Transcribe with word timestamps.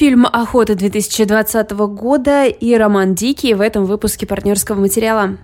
Фильм 0.00 0.24
«Охота» 0.24 0.76
2020 0.76 1.72
года 1.72 2.46
и 2.46 2.74
роман 2.74 3.14
«Дикий» 3.14 3.52
в 3.52 3.60
этом 3.60 3.84
выпуске 3.84 4.26
партнерского 4.26 4.80
материала. 4.80 5.36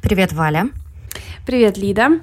Привет, 0.00 0.32
Валя. 0.32 0.70
Привет, 1.44 1.76
Лида. 1.76 2.20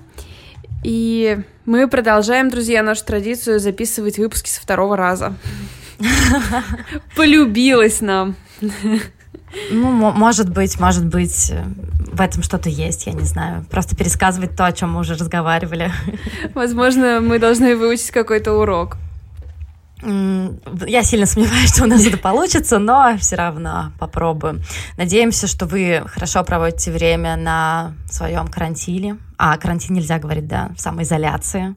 И 0.84 1.38
мы 1.66 1.88
продолжаем, 1.88 2.50
друзья, 2.50 2.82
нашу 2.82 3.06
традицию 3.06 3.60
записывать 3.60 4.18
выпуски 4.18 4.50
со 4.50 4.60
второго 4.60 4.98
раза. 4.98 5.36
Полюбилась 7.16 8.02
нам. 8.02 8.36
Ну, 9.72 9.92
может 10.12 10.50
быть, 10.50 10.80
может 10.80 11.06
быть, 11.06 11.52
в 12.12 12.22
этом 12.22 12.44
что-то 12.44 12.70
есть, 12.70 13.08
я 13.08 13.14
не 13.14 13.26
знаю. 13.26 13.66
Просто 13.70 13.96
пересказывать 13.96 14.56
то, 14.56 14.66
о 14.66 14.72
чем 14.72 14.94
мы 14.94 15.00
уже 15.02 15.16
разговаривали. 15.16 15.92
Возможно, 16.54 17.20
мы 17.22 17.40
должны 17.40 17.76
выучить 17.76 18.12
какой-то 18.12 18.54
урок. 18.54 18.98
Я 20.02 21.04
сильно 21.04 21.26
сомневаюсь, 21.26 21.74
что 21.74 21.86
у 21.86 21.88
нас 21.88 22.06
это 22.06 22.18
получится, 22.18 22.80
но 22.80 23.18
все 23.18 23.38
равно 23.38 23.92
попробуем. 23.98 24.62
Надеемся, 24.98 25.48
что 25.48 25.66
вы 25.66 26.04
хорошо 26.06 26.44
проводите 26.44 26.92
время 26.92 27.38
на 27.38 27.94
своем 28.10 28.48
карантине. 28.48 29.18
А, 29.38 29.58
карантин 29.58 29.96
нельзя 29.96 30.20
говорить, 30.20 30.48
да, 30.48 30.72
в 30.78 30.82
самоизоляции 30.82 31.76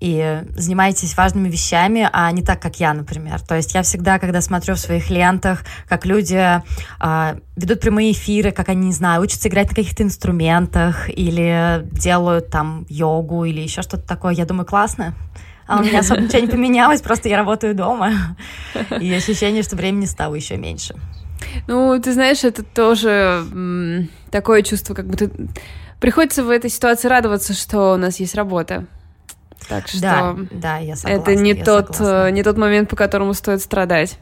и 0.00 0.42
занимаетесь 0.56 1.16
важными 1.16 1.48
вещами, 1.48 2.08
а 2.12 2.30
не 2.32 2.42
так, 2.42 2.60
как 2.60 2.80
я, 2.80 2.94
например. 2.94 3.40
То 3.40 3.54
есть 3.54 3.74
я 3.74 3.82
всегда, 3.82 4.18
когда 4.18 4.40
смотрю 4.40 4.74
в 4.74 4.78
своих 4.78 5.10
лентах, 5.10 5.62
как 5.88 6.06
люди 6.06 6.62
э, 7.00 7.38
ведут 7.56 7.80
прямые 7.80 8.12
эфиры, 8.12 8.50
как 8.50 8.70
они, 8.70 8.86
не 8.86 8.92
знаю, 8.92 9.22
учатся 9.22 9.48
играть 9.48 9.68
на 9.68 9.76
каких-то 9.76 10.02
инструментах 10.02 11.10
или 11.10 11.86
делают 11.92 12.48
там 12.48 12.86
йогу 12.88 13.44
или 13.44 13.60
еще 13.60 13.82
что-то 13.82 14.02
такое, 14.08 14.32
я 14.32 14.46
думаю, 14.46 14.64
классно. 14.64 15.14
А 15.66 15.78
у 15.78 15.82
меня 15.82 15.98
особо 16.00 16.22
ничего 16.22 16.40
не 16.40 16.48
поменялось, 16.48 17.02
просто 17.02 17.28
я 17.28 17.36
работаю 17.36 17.74
дома. 17.74 18.36
И 19.00 19.12
ощущение, 19.12 19.62
что 19.62 19.76
времени 19.76 20.06
стало 20.06 20.34
еще 20.34 20.56
меньше. 20.56 20.94
Ну, 21.66 22.00
ты 22.00 22.12
знаешь, 22.14 22.42
это 22.44 22.62
тоже 22.62 24.08
такое 24.30 24.62
чувство, 24.62 24.94
как 24.94 25.06
будто 25.06 25.30
приходится 26.00 26.42
в 26.42 26.50
этой 26.50 26.70
ситуации 26.70 27.08
радоваться, 27.08 27.52
что 27.52 27.92
у 27.94 27.96
нас 27.96 28.18
есть 28.18 28.34
работа. 28.34 28.86
Так 29.68 29.86
что 29.86 30.00
да, 30.00 30.36
да, 30.50 30.78
я 30.78 30.96
согласна. 30.96 31.30
Это 31.30 31.40
не, 31.40 31.54
тот, 31.54 31.94
согласна. 31.94 32.28
Э, 32.28 32.30
не 32.32 32.42
тот 32.42 32.56
момент, 32.56 32.88
по 32.88 32.96
которому 32.96 33.34
стоит 33.34 33.62
страдать. 33.62 34.18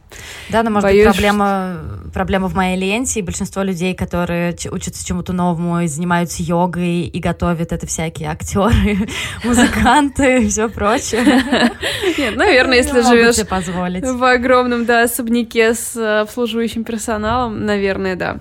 Да, 0.50 0.62
но 0.62 0.70
может 0.70 0.90
Боюсь, 0.90 1.06
быть 1.06 1.14
проблема, 1.14 1.80
что... 2.02 2.10
проблема 2.10 2.48
в 2.48 2.54
моей 2.54 2.76
ленте, 2.76 3.20
и 3.20 3.22
большинство 3.22 3.62
людей, 3.62 3.94
которые 3.94 4.56
учатся 4.70 5.06
чему-то 5.06 5.32
новому 5.32 5.80
и 5.80 5.86
занимаются 5.86 6.42
йогой 6.42 7.02
и 7.02 7.18
готовят, 7.20 7.72
это 7.72 7.86
всякие 7.86 8.28
актеры, 8.28 9.08
музыканты 9.44 10.42
и 10.44 10.48
все 10.48 10.68
прочее. 10.68 11.24
Нет, 12.18 12.36
наверное, 12.36 12.76
если 12.76 13.00
живешь 13.00 13.36
в 13.36 14.24
огромном, 14.24 14.84
да, 14.84 15.04
особняке 15.04 15.72
с 15.74 15.96
э, 15.96 16.20
обслуживающим 16.20 16.84
персоналом, 16.84 17.64
наверное, 17.64 18.16
да. 18.16 18.40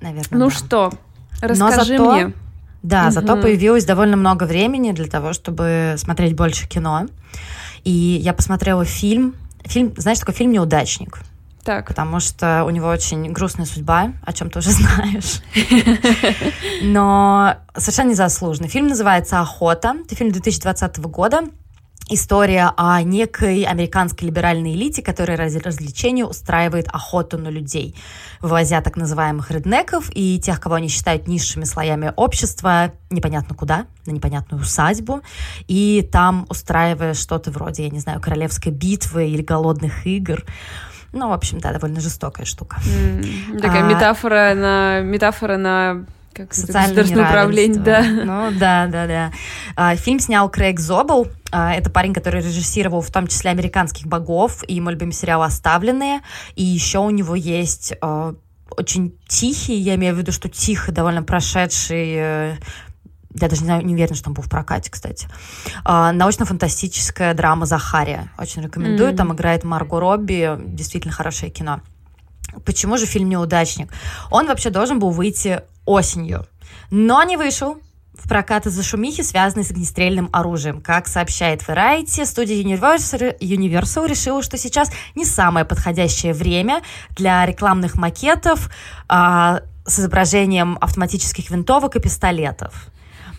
Наверное, 0.00 0.38
Ну 0.38 0.50
что, 0.50 0.92
расскажи 1.40 1.98
мне. 1.98 2.32
Да, 2.84 3.04
угу. 3.04 3.12
зато 3.12 3.36
появилось 3.40 3.86
довольно 3.86 4.16
много 4.16 4.44
времени 4.44 4.92
для 4.92 5.06
того, 5.06 5.32
чтобы 5.32 5.94
смотреть 5.96 6.36
больше 6.36 6.68
кино. 6.68 7.06
И 7.82 7.90
я 7.90 8.34
посмотрела 8.34 8.84
фильм. 8.84 9.34
Фильм, 9.64 9.94
знаешь, 9.96 10.18
такой 10.18 10.34
фильм 10.34 10.52
«Неудачник». 10.52 11.20
Так. 11.64 11.88
Потому 11.88 12.20
что 12.20 12.62
у 12.66 12.70
него 12.70 12.88
очень 12.88 13.32
грустная 13.32 13.64
судьба, 13.64 14.12
о 14.22 14.32
чем 14.34 14.50
ты 14.50 14.58
уже 14.58 14.70
знаешь. 14.72 15.40
Но 16.82 17.56
совершенно 17.74 18.10
незаслуженно. 18.10 18.68
Фильм 18.68 18.88
называется 18.88 19.40
«Охота». 19.40 19.94
Это 20.04 20.14
фильм 20.14 20.30
2020 20.30 20.98
года 20.98 21.44
история 22.08 22.72
о 22.76 23.02
некой 23.02 23.62
американской 23.62 24.28
либеральной 24.28 24.74
элите, 24.74 25.02
которая 25.02 25.36
ради 25.36 25.58
развлечения 25.58 26.24
устраивает 26.24 26.88
охоту 26.88 27.38
на 27.38 27.48
людей, 27.48 27.96
вывозя 28.40 28.80
так 28.80 28.96
называемых 28.96 29.50
реднеков 29.50 30.10
и 30.14 30.38
тех, 30.38 30.60
кого 30.60 30.76
они 30.76 30.88
считают 30.88 31.26
низшими 31.26 31.64
слоями 31.64 32.12
общества, 32.16 32.92
непонятно 33.10 33.54
куда, 33.54 33.86
на 34.06 34.10
непонятную 34.10 34.62
усадьбу, 34.62 35.22
и 35.66 36.08
там 36.12 36.46
устраивая 36.48 37.14
что-то 37.14 37.50
вроде, 37.50 37.84
я 37.84 37.90
не 37.90 38.00
знаю, 38.00 38.20
королевской 38.20 38.72
битвы 38.72 39.28
или 39.28 39.42
голодных 39.42 40.06
игр. 40.06 40.44
Ну, 41.12 41.28
в 41.28 41.32
общем, 41.32 41.60
да, 41.60 41.72
довольно 41.72 42.00
жестокая 42.00 42.44
штука. 42.44 42.78
Mm, 42.84 43.60
такая 43.60 43.84
а, 43.84 43.86
метафора 43.86 44.54
на 44.54 45.00
метафора 45.00 45.56
на 45.56 46.06
как 46.34 46.52
социальное 46.52 47.04
управление, 47.04 47.80
да. 47.80 48.02
Ну 48.02 48.58
да, 48.58 48.86
да, 48.86 49.06
да. 49.06 49.32
А, 49.76 49.96
фильм 49.96 50.18
снял 50.18 50.50
Крейг 50.50 50.80
Зобл. 50.80 51.28
А, 51.52 51.72
это 51.72 51.90
парень, 51.90 52.12
который 52.12 52.42
режиссировал 52.42 53.00
в 53.00 53.10
том 53.10 53.26
числе 53.26 53.50
«Американских 53.50 54.06
богов» 54.06 54.62
и 54.66 54.80
мой 54.80 54.94
любимый 54.94 55.12
сериал 55.12 55.42
«Оставленные». 55.42 56.20
И 56.56 56.64
еще 56.64 56.98
у 56.98 57.10
него 57.10 57.34
есть 57.34 57.94
а, 58.00 58.34
очень 58.70 59.16
тихий, 59.28 59.76
я 59.76 59.94
имею 59.94 60.14
в 60.14 60.18
виду, 60.18 60.32
что 60.32 60.48
тихо, 60.48 60.90
довольно 60.90 61.22
прошедший 61.22 62.14
э, 62.16 62.56
я 63.34 63.48
даже 63.48 63.62
не, 63.62 63.66
знаю, 63.66 63.84
не 63.84 63.94
уверена, 63.94 64.14
что 64.14 64.30
он 64.30 64.34
был 64.34 64.42
в 64.42 64.48
прокате, 64.48 64.90
кстати. 64.90 65.28
А, 65.84 66.12
научно-фантастическая 66.12 67.34
драма 67.34 67.66
«Захария». 67.66 68.30
Очень 68.38 68.62
рекомендую. 68.62 69.10
Mm-hmm. 69.10 69.16
Там 69.16 69.32
играет 69.32 69.64
Марго 69.64 69.98
Робби. 69.98 70.56
Действительно 70.66 71.12
хорошее 71.12 71.50
кино. 71.50 71.80
Почему 72.64 72.96
же 72.96 73.06
фильм 73.06 73.28
«Неудачник»? 73.28 73.92
Он 74.30 74.46
вообще 74.46 74.70
должен 74.70 74.98
был 74.98 75.10
выйти 75.10 75.62
осенью, 75.84 76.46
но 76.90 77.22
не 77.22 77.36
вышел 77.36 77.78
в 78.14 78.28
прокат 78.28 78.66
из-за 78.66 78.82
шумихи, 78.82 79.22
связанной 79.22 79.64
с 79.64 79.70
огнестрельным 79.70 80.30
оружием. 80.32 80.80
Как 80.80 81.08
сообщает 81.08 81.62
Variety, 81.62 82.24
студия 82.24 82.62
Universal, 82.62 83.38
Universal 83.38 84.08
решила, 84.08 84.42
что 84.42 84.56
сейчас 84.56 84.90
не 85.14 85.24
самое 85.24 85.66
подходящее 85.66 86.32
время 86.32 86.82
для 87.10 87.44
рекламных 87.44 87.96
макетов 87.96 88.70
а, 89.08 89.60
с 89.84 89.98
изображением 89.98 90.78
автоматических 90.80 91.50
винтовок 91.50 91.96
и 91.96 92.00
пистолетов. 92.00 92.86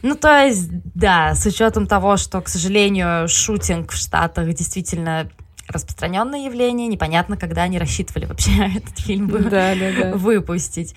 Ну, 0.01 0.13
то 0.15 0.45
есть, 0.45 0.69
да, 0.93 1.33
с 1.33 1.45
учетом 1.47 1.87
того, 1.87 2.17
что, 2.17 2.39
к 2.41 2.47
сожалению, 2.47 3.27
шутинг 3.27 3.91
в 3.91 3.97
Штатах 3.97 4.53
действительно 4.53 5.29
распространенное 5.67 6.45
явление, 6.45 6.87
непонятно, 6.87 7.37
когда 7.37 7.63
они 7.63 7.79
рассчитывали 7.79 8.25
вообще 8.25 8.51
этот 8.77 8.99
фильм 8.99 9.27
да, 9.27 9.75
да, 9.75 9.91
да. 9.97 10.13
выпустить. 10.15 10.95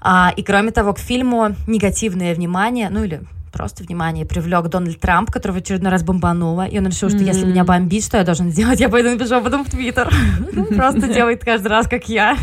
А, 0.00 0.32
и 0.36 0.42
кроме 0.42 0.70
того, 0.70 0.94
к 0.94 0.98
фильму 0.98 1.54
негативное 1.66 2.34
внимание, 2.34 2.88
ну 2.90 3.04
или 3.04 3.22
просто 3.52 3.84
внимание 3.84 4.24
привлек 4.24 4.68
Дональд 4.68 5.00
Трамп, 5.00 5.30
которого 5.30 5.56
в 5.56 5.60
очередной 5.60 5.90
раз 5.90 6.02
бомбануло, 6.02 6.66
и 6.66 6.78
он 6.78 6.86
решил, 6.86 7.08
что 7.08 7.18
mm-hmm. 7.18 7.26
если 7.26 7.46
меня 7.46 7.64
бомбит, 7.64 8.04
что 8.04 8.16
я 8.18 8.24
должен 8.24 8.50
сделать? 8.50 8.80
Я 8.80 8.88
пойду 8.88 9.10
напишу 9.10 9.36
об 9.36 9.46
этом 9.46 9.64
в 9.64 9.70
Твиттер. 9.70 10.12
Просто 10.76 11.08
делает 11.12 11.44
каждый 11.44 11.68
раз, 11.68 11.88
как 11.88 12.08
я. 12.08 12.36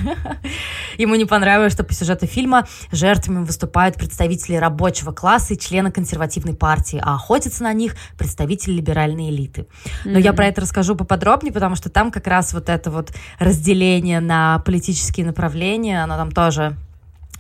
Ему 0.97 1.16
не 1.16 1.25
понравилось, 1.25 1.73
что 1.73 1.84
по 1.84 1.94
сюжету 1.94 2.28
фильма 2.28 2.68
жертвами 2.91 3.44
выступают 3.44 3.95
представители 3.95 4.56
рабочего 4.56 5.12
класса 5.12 5.53
и 5.53 5.57
члены 5.57 5.91
консервативной 5.91 6.56
партии, 6.56 7.00
а 7.03 7.16
охотятся 7.16 7.63
на 7.63 7.74
них 7.74 7.95
представители 8.18 8.74
либеральной 8.74 9.29
элиты. 9.29 9.68
Но 10.06 10.19
я 10.19 10.34
про 10.34 10.47
это 10.47 10.62
расскажу 10.62 10.95
поподробнее, 10.95 11.53
потому 11.53 11.75
что 11.75 11.89
там 11.89 12.12
как 12.12 12.28
раз 12.28 12.53
вот 12.53 12.69
это 12.69 12.91
вот 12.91 13.13
разделение 13.39 14.19
на 14.19 14.59
политические 14.59 15.25
направления, 15.25 16.03
оно 16.03 16.18
там 16.18 16.31
тоже 16.31 16.75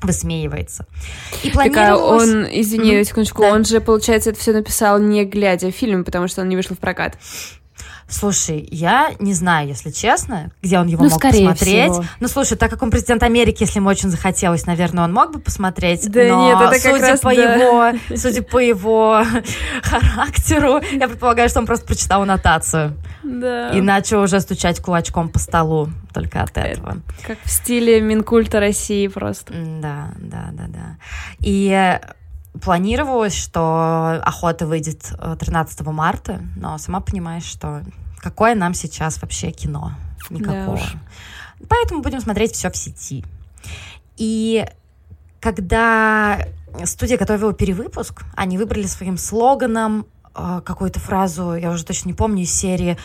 высмеивается. 0.01 0.85
И 1.43 1.49
планировалось... 1.49 1.73
Так, 1.73 1.89
а 1.89 1.97
он, 1.97 2.47
извини, 2.51 2.95
mm-hmm. 2.95 3.03
секундочку, 3.03 3.41
да. 3.41 3.53
он 3.53 3.65
же, 3.65 3.81
получается, 3.81 4.29
это 4.29 4.39
все 4.39 4.53
написал 4.53 4.99
не 4.99 5.25
глядя 5.25 5.71
фильм, 5.71 6.03
потому 6.03 6.27
что 6.27 6.41
он 6.41 6.49
не 6.49 6.55
вышел 6.55 6.75
в 6.75 6.79
прокат. 6.79 7.17
Слушай, 8.09 8.67
я 8.71 9.11
не 9.19 9.33
знаю, 9.33 9.67
если 9.67 9.91
честно, 9.91 10.51
где 10.61 10.79
он 10.79 10.87
его 10.87 11.03
ну, 11.03 11.09
мог 11.09 11.21
посмотреть. 11.21 11.91
Всего. 11.91 12.05
Ну, 12.19 12.27
слушай, 12.29 12.57
так 12.57 12.69
как 12.71 12.81
он 12.81 12.89
президент 12.89 13.21
Америки, 13.21 13.63
если 13.63 13.79
ему 13.79 13.89
очень 13.89 14.09
захотелось, 14.09 14.65
наверное, 14.65 15.03
он 15.03 15.13
мог 15.13 15.33
бы 15.33 15.39
посмотреть. 15.39 16.09
Да 16.09 16.23
но 16.23 16.47
нет, 16.47 16.57
это 16.61 16.71
как 16.71 16.95
судя 16.95 17.07
раз, 17.09 17.19
по 17.19 17.35
да. 17.35 17.55
его, 17.55 17.99
судя 18.15 18.41
по 18.43 18.59
его 18.59 19.23
характеру, 19.83 20.81
я 20.93 21.07
предполагаю, 21.07 21.49
что 21.49 21.59
он 21.59 21.65
просто 21.65 21.85
прочитал 21.85 22.21
аннотацию. 22.21 22.95
Да. 23.23 23.71
И 23.71 23.81
начал 23.81 24.21
уже 24.21 24.39
стучать 24.39 24.79
кулачком 24.79 25.27
по 25.27 25.39
столу 25.39 25.89
только 26.13 26.41
от 26.41 26.57
этого. 26.57 26.97
Как 27.25 27.37
в 27.43 27.49
стиле 27.49 27.99
Минкульта 27.99 28.59
России 28.59 29.07
просто. 29.07 29.53
Да, 29.53 30.11
да, 30.17 30.49
да, 30.53 30.65
да. 30.67 30.97
И 31.39 31.99
планировалось, 32.61 33.35
что 33.35 34.21
охота 34.23 34.65
выйдет 34.65 35.11
13 35.39 35.81
э, 35.81 35.91
марта, 35.91 36.41
но 36.55 36.77
сама 36.77 36.99
понимаешь, 36.99 37.43
что 37.43 37.83
какое 38.17 38.55
нам 38.55 38.73
сейчас 38.73 39.21
вообще 39.21 39.51
кино? 39.51 39.93
Никакого. 40.29 40.77
Да 40.77 41.65
Поэтому 41.69 42.01
будем 42.01 42.19
смотреть 42.21 42.53
все 42.53 42.69
в 42.69 42.77
сети. 42.77 43.25
И 44.17 44.65
когда 45.39 46.39
студия 46.85 47.17
готовила 47.17 47.53
перевыпуск, 47.53 48.23
они 48.35 48.57
выбрали 48.57 48.85
своим 48.85 49.17
слоганом 49.17 50.05
э, 50.35 50.61
какую-то 50.63 50.99
фразу, 50.99 51.55
я 51.55 51.71
уже 51.71 51.85
точно 51.85 52.09
не 52.09 52.13
помню, 52.13 52.43
из 52.43 52.53
серии 52.53 52.97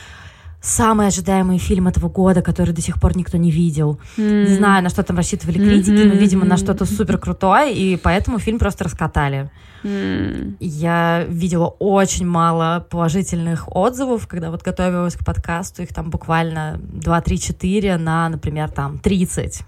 самый 0.62 1.08
ожидаемый 1.08 1.58
фильм 1.58 1.88
этого 1.88 2.08
года, 2.08 2.40
который 2.40 2.72
до 2.72 2.80
сих 2.80 3.00
пор 3.00 3.16
никто 3.16 3.36
не 3.36 3.50
видел. 3.50 3.98
Mm. 4.16 4.48
Не 4.48 4.54
знаю, 4.54 4.82
на 4.82 4.88
что 4.88 5.02
там 5.02 5.16
рассчитывали 5.16 5.58
критики, 5.58 5.90
mm-hmm. 5.90 6.08
но, 6.08 6.14
видимо, 6.14 6.44
на 6.46 6.56
что-то 6.56 6.86
супер 6.86 7.18
крутое, 7.18 7.74
и 7.74 7.96
поэтому 7.96 8.38
фильм 8.38 8.58
просто 8.58 8.84
раскатали. 8.84 9.50
Mm. 9.82 10.54
Я 10.60 11.24
видела 11.28 11.66
очень 11.66 12.26
мало 12.26 12.86
положительных 12.88 13.74
отзывов, 13.74 14.28
когда 14.28 14.50
вот 14.50 14.62
готовилась 14.62 15.16
к 15.16 15.24
подкасту, 15.24 15.82
их 15.82 15.92
там 15.92 16.10
буквально 16.10 16.80
2-3-4 16.94 17.98
на, 17.98 18.28
например, 18.28 18.70
там 18.70 18.98
30. 18.98 19.62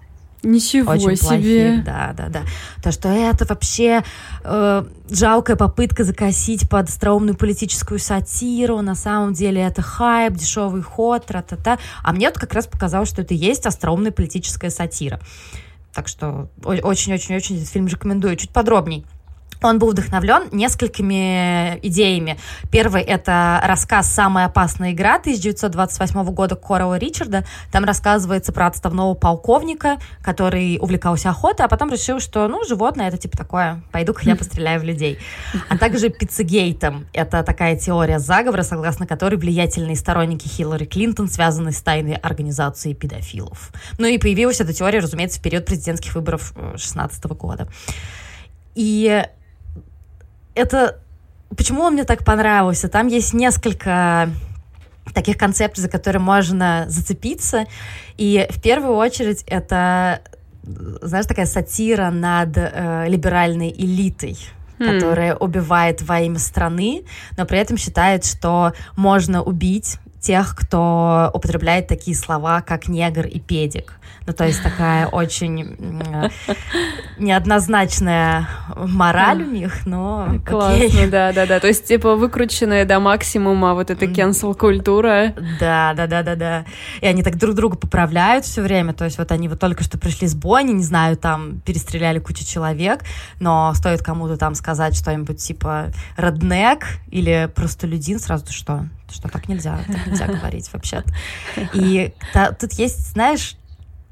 Ничего 0.44 0.92
очень 0.92 1.16
себе. 1.16 1.26
Плохих, 1.26 1.84
да, 1.84 2.14
да, 2.16 2.28
да. 2.28 2.42
То, 2.82 2.92
что 2.92 3.08
это 3.08 3.44
вообще 3.46 4.02
э, 4.42 4.84
жалкая 5.10 5.56
попытка 5.56 6.04
закосить 6.04 6.68
под 6.68 6.88
остроумную 6.88 7.36
политическую 7.36 7.98
сатиру, 7.98 8.80
на 8.82 8.94
самом 8.94 9.32
деле 9.32 9.62
это 9.62 9.82
хайп, 9.82 10.34
дешевый 10.34 10.82
ход, 10.82 11.26
тра-та-та. 11.26 11.78
А 12.02 12.12
мне 12.12 12.28
вот 12.28 12.38
как 12.38 12.52
раз 12.54 12.66
показалось, 12.66 13.08
что 13.08 13.22
это 13.22 13.34
есть 13.34 13.66
остроумная 13.66 14.12
политическая 14.12 14.70
сатира. 14.70 15.20
Так 15.92 16.08
что 16.08 16.48
очень-очень-очень 16.64 17.56
этот 17.56 17.68
фильм 17.68 17.86
рекомендую. 17.86 18.36
Чуть 18.36 18.50
подробней. 18.50 19.06
Он 19.64 19.78
был 19.78 19.92
вдохновлен 19.92 20.50
несколькими 20.52 21.78
идеями. 21.80 22.38
Первый— 22.70 23.02
это 23.02 23.62
рассказ 23.64 24.12
«Самая 24.12 24.44
опасная 24.44 24.92
игра» 24.92 25.14
1928 25.14 26.22
года 26.34 26.54
Корала 26.54 26.98
Ричарда. 26.98 27.46
Там 27.72 27.84
рассказывается 27.84 28.52
про 28.52 28.66
отставного 28.66 29.14
полковника, 29.14 29.96
который 30.20 30.76
увлекался 30.82 31.30
охотой, 31.30 31.64
а 31.64 31.68
потом 31.70 31.90
решил, 31.90 32.20
что, 32.20 32.46
ну, 32.46 32.62
животное— 32.66 33.08
это 33.08 33.16
типа 33.16 33.38
такое, 33.38 33.82
пойду-ка 33.90 34.20
я 34.24 34.36
постреляю 34.36 34.80
в 34.80 34.84
людей. 34.84 35.18
А 35.70 35.78
также 35.78 36.10
«Пиццегейтом»— 36.10 37.06
это 37.14 37.42
такая 37.42 37.78
теория 37.78 38.18
заговора, 38.18 38.64
согласно 38.64 39.06
которой 39.06 39.36
влиятельные 39.36 39.96
сторонники 39.96 40.46
Хиллари 40.46 40.84
Клинтон 40.84 41.30
связаны 41.30 41.72
с 41.72 41.80
тайной 41.80 42.16
организацией 42.16 42.94
педофилов. 42.94 43.70
Ну 43.96 44.06
и 44.08 44.18
появилась 44.18 44.60
эта 44.60 44.74
теория, 44.74 44.98
разумеется, 44.98 45.40
в 45.40 45.42
период 45.42 45.64
президентских 45.64 46.14
выборов 46.14 46.52
2016 46.52 47.24
года. 47.24 47.66
И 48.74 49.24
это... 50.54 51.00
Почему 51.56 51.82
он 51.82 51.92
мне 51.92 52.04
так 52.04 52.24
понравился? 52.24 52.88
Там 52.88 53.06
есть 53.06 53.32
несколько 53.32 54.28
таких 55.12 55.36
концепций, 55.36 55.82
за 55.82 55.88
которые 55.88 56.20
можно 56.20 56.86
зацепиться. 56.88 57.66
И 58.16 58.46
в 58.50 58.60
первую 58.60 58.96
очередь 58.96 59.44
это, 59.46 60.20
знаешь, 60.62 61.26
такая 61.26 61.46
сатира 61.46 62.10
над 62.10 62.56
э, 62.56 63.04
либеральной 63.08 63.70
элитой 63.70 64.36
mm. 64.78 64.92
которая 64.92 65.36
убивает 65.36 66.02
во 66.02 66.20
имя 66.20 66.38
страны, 66.38 67.04
но 67.36 67.46
при 67.46 67.58
этом 67.58 67.76
считает, 67.76 68.24
что 68.24 68.72
можно 68.96 69.42
убить 69.42 69.98
тех, 70.24 70.56
кто 70.56 71.30
употребляет 71.34 71.86
такие 71.86 72.16
слова, 72.16 72.62
как 72.62 72.88
негр 72.88 73.26
и 73.26 73.38
педик. 73.38 73.98
Ну, 74.26 74.32
то 74.32 74.46
есть 74.46 74.62
такая 74.62 75.06
очень 75.12 75.76
неоднозначная 77.18 78.48
мораль 78.74 79.42
у 79.42 79.50
них, 79.50 79.84
но 79.86 80.36
Классно, 80.46 81.08
да-да-да. 81.10 81.60
То 81.60 81.66
есть, 81.66 81.86
типа, 81.86 82.16
выкрученная 82.16 82.86
до 82.86 83.00
максимума 83.00 83.74
вот 83.74 83.90
эта 83.90 84.06
cancel-культура. 84.06 85.34
Да-да-да-да-да. 85.60 86.64
И 87.00 87.06
они 87.06 87.22
так 87.22 87.36
друг 87.36 87.54
друга 87.54 87.76
поправляют 87.76 88.46
все 88.46 88.62
время. 88.62 88.94
То 88.94 89.04
есть, 89.04 89.18
вот 89.18 89.30
они 89.30 89.48
вот 89.48 89.60
только 89.60 89.84
что 89.84 89.98
пришли 89.98 90.26
с 90.26 90.34
бойни, 90.34 90.72
не 90.72 90.82
знаю, 90.82 91.16
там 91.16 91.60
перестреляли 91.60 92.18
кучу 92.18 92.44
человек, 92.46 93.00
но 93.40 93.72
стоит 93.74 94.02
кому-то 94.02 94.36
там 94.38 94.54
сказать 94.54 94.96
что-нибудь 94.96 95.38
типа 95.38 95.88
«роднек» 96.16 96.86
или 97.10 97.50
«простолюдин», 97.54 98.18
сразу 98.18 98.50
что? 98.50 98.86
Что 99.10 99.28
так 99.28 99.48
нельзя, 99.48 99.78
так 99.86 100.06
нельзя 100.06 100.26
говорить 100.26 100.70
вообще-то. 100.72 101.12
И 101.72 102.12
тут 102.58 102.72
есть, 102.72 103.12
знаешь, 103.12 103.56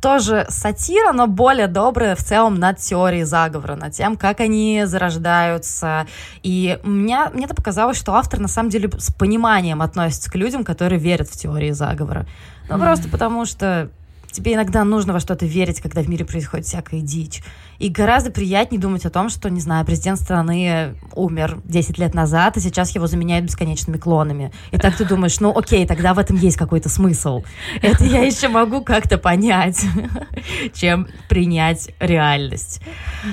тоже 0.02 0.46
сатира, 0.48 1.12
но 1.12 1.28
более 1.28 1.68
добрая 1.68 2.16
в 2.16 2.24
целом 2.24 2.56
над 2.56 2.78
теорией 2.78 3.22
заговора, 3.22 3.76
над 3.76 3.92
тем, 3.92 4.16
как 4.16 4.40
они 4.40 4.82
зарождаются. 4.84 6.08
И 6.42 6.78
мне, 6.82 7.30
мне 7.32 7.44
это 7.44 7.54
показалось, 7.54 7.96
что 7.96 8.14
автор 8.14 8.40
на 8.40 8.48
самом 8.48 8.68
деле 8.68 8.90
с 8.98 9.12
пониманием 9.12 9.80
относится 9.80 10.28
к 10.30 10.34
людям, 10.34 10.64
которые 10.64 10.98
верят 10.98 11.28
в 11.28 11.36
теории 11.36 11.70
заговора. 11.70 12.26
Ну, 12.68 12.74
mm-hmm. 12.74 12.80
просто 12.80 13.08
потому 13.08 13.46
что 13.46 13.90
тебе 14.32 14.54
иногда 14.54 14.82
нужно 14.82 15.12
во 15.12 15.20
что-то 15.20 15.46
верить, 15.46 15.80
когда 15.80 16.02
в 16.02 16.08
мире 16.08 16.24
происходит 16.24 16.66
всякая 16.66 17.00
дичь. 17.00 17.40
И 17.82 17.88
гораздо 17.88 18.30
приятнее 18.30 18.80
думать 18.80 19.04
о 19.06 19.10
том, 19.10 19.28
что, 19.28 19.50
не 19.50 19.60
знаю, 19.60 19.84
президент 19.84 20.20
страны 20.20 20.94
умер 21.16 21.58
10 21.64 21.98
лет 21.98 22.14
назад, 22.14 22.56
и 22.56 22.60
сейчас 22.60 22.94
его 22.94 23.08
заменяют 23.08 23.44
бесконечными 23.44 23.96
клонами. 23.96 24.52
И 24.70 24.78
так 24.78 24.96
ты 24.96 25.04
думаешь, 25.04 25.40
ну 25.40 25.52
окей, 25.58 25.84
тогда 25.84 26.14
в 26.14 26.20
этом 26.20 26.36
есть 26.36 26.56
какой-то 26.56 26.88
смысл. 26.88 27.42
Это 27.82 28.04
я 28.04 28.20
еще 28.22 28.46
могу 28.46 28.82
как-то 28.82 29.18
понять, 29.18 29.84
чем 30.74 31.08
принять 31.28 31.90
реальность. 31.98 32.80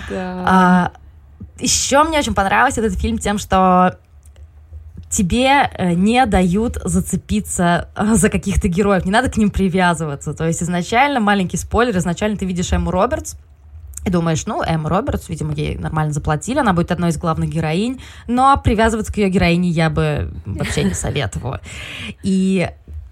Да. 0.10 0.44
А, 0.48 0.92
еще 1.60 2.02
мне 2.04 2.18
очень 2.18 2.34
понравился 2.34 2.82
этот 2.82 3.00
фильм 3.00 3.20
тем, 3.20 3.38
что 3.38 4.00
тебе 5.12 5.70
э, 5.78 5.94
не 5.94 6.26
дают 6.26 6.80
зацепиться 6.84 7.90
э, 7.96 8.16
за 8.16 8.30
каких-то 8.30 8.68
героев, 8.68 9.06
не 9.06 9.12
надо 9.12 9.30
к 9.30 9.38
ним 9.38 9.52
привязываться. 9.52 10.34
То 10.34 10.48
есть 10.48 10.64
изначально, 10.64 11.20
маленький 11.20 11.58
спойлер, 11.58 11.96
изначально 11.96 12.36
ты 12.36 12.46
видишь 12.46 12.74
Эмму 12.74 12.90
Робертс, 12.90 13.36
и 14.06 14.10
думаешь, 14.10 14.46
ну, 14.46 14.64
Эмма 14.64 14.90
Робертс, 14.90 15.30
видимо, 15.30 15.54
ей 15.54 15.76
нормально 15.78 16.14
заплатили, 16.14 16.60
она 16.60 16.74
будет 16.74 16.92
одной 16.92 17.10
из 17.10 17.18
главных 17.18 17.50
героинь, 17.50 18.02
но 18.28 18.60
привязываться 18.64 19.12
к 19.12 19.18
ее 19.18 19.30
героине 19.30 19.70
я 19.70 19.90
бы 19.90 20.32
вообще 20.46 20.84
не 20.84 20.94
советовала. 20.94 21.60
И 22.24 22.70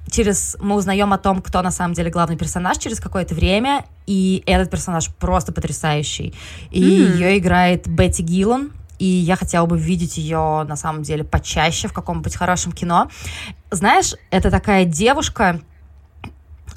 через 0.09 0.57
мы 0.61 0.75
узнаем 0.75 1.11
о 1.13 1.17
том, 1.17 1.41
кто 1.41 1.61
на 1.61 1.71
самом 1.71 1.93
деле 1.93 2.09
главный 2.09 2.37
персонаж 2.37 2.77
через 2.77 2.99
какое-то 2.99 3.35
время, 3.35 3.85
и 4.05 4.43
этот 4.45 4.69
персонаж 4.69 5.09
просто 5.15 5.51
потрясающий. 5.51 6.33
И 6.71 6.81
mm. 6.81 7.17
ее 7.17 7.37
играет 7.37 7.87
Бетти 7.87 8.23
Гиллан, 8.23 8.71
и 8.99 9.05
я 9.05 9.35
хотела 9.35 9.65
бы 9.65 9.77
видеть 9.77 10.17
ее 10.17 10.63
на 10.67 10.75
самом 10.75 11.03
деле 11.03 11.23
почаще 11.23 11.87
в 11.87 11.93
каком-нибудь 11.93 12.35
хорошем 12.35 12.71
кино. 12.71 13.09
Знаешь, 13.69 14.13
это 14.31 14.49
такая 14.49 14.85
девушка 14.85 15.59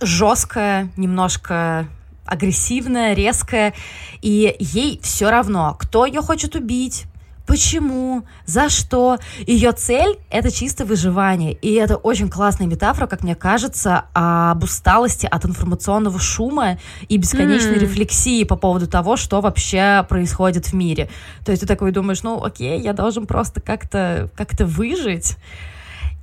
жесткая, 0.01 0.91
немножко 0.97 1.87
агрессивная, 2.31 3.15
резкая, 3.15 3.75
и 4.23 4.57
ей 4.59 5.01
все 5.03 5.31
равно, 5.31 5.77
кто 5.79 6.07
ее 6.07 6.23
хочет 6.23 6.55
убить, 6.55 7.07
почему, 7.51 8.23
за 8.47 8.69
что. 8.69 9.19
Ее 9.45 9.73
цель— 9.73 10.21
это 10.31 10.53
чисто 10.53 10.85
выживание. 10.85 11.53
И 11.53 11.73
это 11.73 11.97
очень 11.97 12.31
классная 12.31 12.69
метафора, 12.69 13.09
как 13.09 13.25
мне 13.25 13.35
кажется, 13.35 14.05
об 14.13 14.63
усталости 14.63 15.27
от 15.27 15.45
информационного 15.45 16.21
шума 16.21 16.79
и 17.09 17.17
бесконечной 17.17 17.75
mm. 17.75 17.81
рефлексии 17.81 18.45
по 18.45 18.55
поводу 18.55 18.87
того, 18.87 19.17
что 19.17 19.41
вообще 19.41 20.07
происходит 20.09 20.67
в 20.67 20.75
мире. 20.75 21.11
То 21.45 21.51
есть 21.51 21.63
ты 21.63 21.67
такой 21.67 21.91
думаешь, 21.91 22.23
ну 22.23 22.41
окей, 22.41 22.81
я 22.81 22.93
должен 22.93 23.27
просто 23.27 23.61
как-то 23.61 24.31
как 24.37 24.51
выжить. 24.61 25.37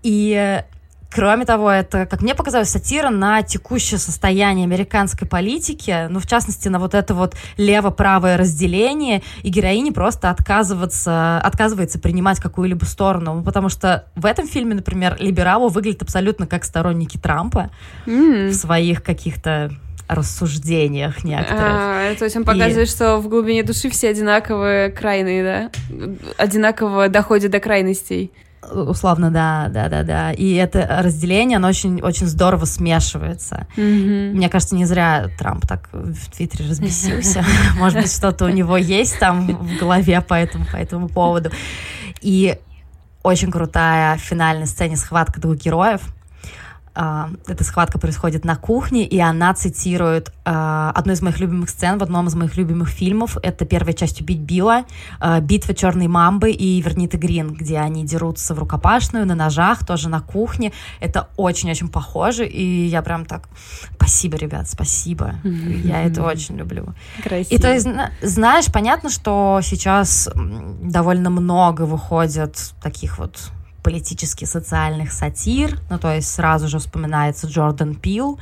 И 0.03 0.63
Кроме 1.17 1.45
того, 1.45 1.71
это, 1.71 2.05
как 2.05 2.21
мне 2.21 2.35
показалось, 2.35 2.69
сатира 2.69 3.09
на 3.09 3.41
текущее 3.41 3.97
состояние 3.97 4.65
американской 4.65 5.27
политики, 5.27 6.05
ну, 6.11 6.19
в 6.19 6.27
частности, 6.27 6.67
на 6.67 6.77
вот 6.77 6.93
это 6.93 7.15
вот 7.15 7.33
лево-правое 7.57 8.37
разделение, 8.37 9.23
и 9.41 9.49
героине 9.49 9.91
просто 9.91 10.29
отказываться, 10.29 11.39
отказывается 11.39 11.97
принимать 11.97 12.39
какую-либо 12.39 12.85
сторону, 12.85 13.33
ну, 13.33 13.43
потому 13.43 13.69
что 13.69 14.05
в 14.13 14.27
этом 14.27 14.47
фильме, 14.47 14.75
например, 14.75 15.17
либералы 15.19 15.69
выглядят 15.69 16.03
абсолютно 16.03 16.45
как 16.45 16.63
сторонники 16.63 17.17
Трампа 17.17 17.71
mm. 18.05 18.49
в 18.49 18.53
своих 18.53 19.01
каких-то 19.01 19.71
рассуждениях 20.07 21.23
некоторых. 21.23 21.63
А, 21.63 22.15
то 22.15 22.25
есть 22.25 22.37
он 22.37 22.43
показывает, 22.43 22.89
и... 22.89 22.91
что 22.91 23.17
в 23.17 23.27
глубине 23.27 23.63
души 23.63 23.89
все 23.89 24.09
одинаковые 24.09 24.91
крайные, 24.91 25.43
да? 25.43 25.71
Одинаково 26.37 27.09
доходят 27.09 27.51
до 27.51 27.59
крайностей 27.59 28.31
условно, 28.71 29.31
да, 29.31 29.67
да, 29.69 29.89
да, 29.89 30.03
да. 30.03 30.31
И 30.31 30.53
это 30.53 30.99
разделение, 31.01 31.57
оно 31.57 31.67
очень, 31.67 32.01
очень 32.01 32.27
здорово 32.27 32.65
смешивается. 32.65 33.67
Mm-hmm. 33.75 34.33
Мне 34.33 34.49
кажется, 34.49 34.75
не 34.75 34.85
зря 34.85 35.29
Трамп 35.37 35.65
так 35.65 35.89
в 35.91 36.29
Твиттере 36.31 36.69
разбесился. 36.69 37.43
Может 37.77 38.01
быть, 38.01 38.13
что-то 38.13 38.45
у 38.45 38.49
него 38.49 38.77
есть 38.77 39.19
там 39.19 39.47
в 39.47 39.77
голове 39.79 40.21
по 40.21 40.33
этому, 40.33 40.65
по 40.65 40.75
этому 40.75 41.09
поводу. 41.09 41.51
И 42.21 42.57
очень 43.23 43.51
крутая 43.51 44.17
в 44.17 44.21
финальной 44.21 44.67
сцене 44.67 44.95
схватка 44.95 45.39
двух 45.41 45.57
героев— 45.57 46.01
эта 46.97 47.63
схватка 47.63 47.99
происходит 47.99 48.43
на 48.43 48.55
кухне, 48.55 49.05
и 49.05 49.19
она 49.19 49.53
цитирует 49.53 50.31
uh, 50.45 50.91
одну 50.91 51.13
из 51.13 51.21
моих 51.21 51.39
любимых 51.39 51.69
сцен 51.69 51.99
в 51.99 52.03
одном 52.03 52.27
из 52.27 52.35
моих 52.35 52.57
любимых 52.57 52.89
фильмов. 52.89 53.37
Это 53.43 53.65
первая 53.65 53.93
часть 53.93 54.19
«Убить 54.21 54.39
Билла», 54.39 54.85
uh, 55.19 55.39
«Битва 55.39 55.75
черной 55.75 56.07
мамбы» 56.07 56.51
и 56.51 56.81
«Верниты 56.81 57.17
Грин», 57.17 57.53
где 57.53 57.77
они 57.77 58.03
дерутся 58.03 58.55
в 58.55 58.59
рукопашную, 58.59 59.27
на 59.27 59.35
ножах, 59.35 59.85
тоже 59.85 60.09
на 60.09 60.21
кухне. 60.21 60.71
Это 60.99 61.29
очень-очень 61.37 61.89
похоже, 61.89 62.47
и 62.47 62.87
я 62.87 63.01
прям 63.03 63.25
так... 63.25 63.47
Спасибо, 63.95 64.37
ребят, 64.37 64.67
спасибо. 64.67 65.35
Я 65.43 66.03
это 66.03 66.23
очень 66.23 66.57
люблю. 66.57 66.95
Красиво. 67.21 67.53
И 67.53 67.61
то 67.61 67.71
есть, 67.71 67.87
знаешь, 68.21 68.65
понятно, 68.71 69.09
что 69.09 69.59
сейчас 69.63 70.29
довольно 70.81 71.29
много 71.29 71.83
выходит 71.83 72.73
таких 72.81 73.19
вот 73.19 73.51
политически-социальных 73.87 75.13
сатир, 75.13 75.79
ну, 75.89 75.97
то 75.97 76.13
есть 76.13 76.29
сразу 76.29 76.67
же 76.67 76.77
вспоминается 76.77 77.47
Джордан 77.47 77.95
Пил 77.95 78.37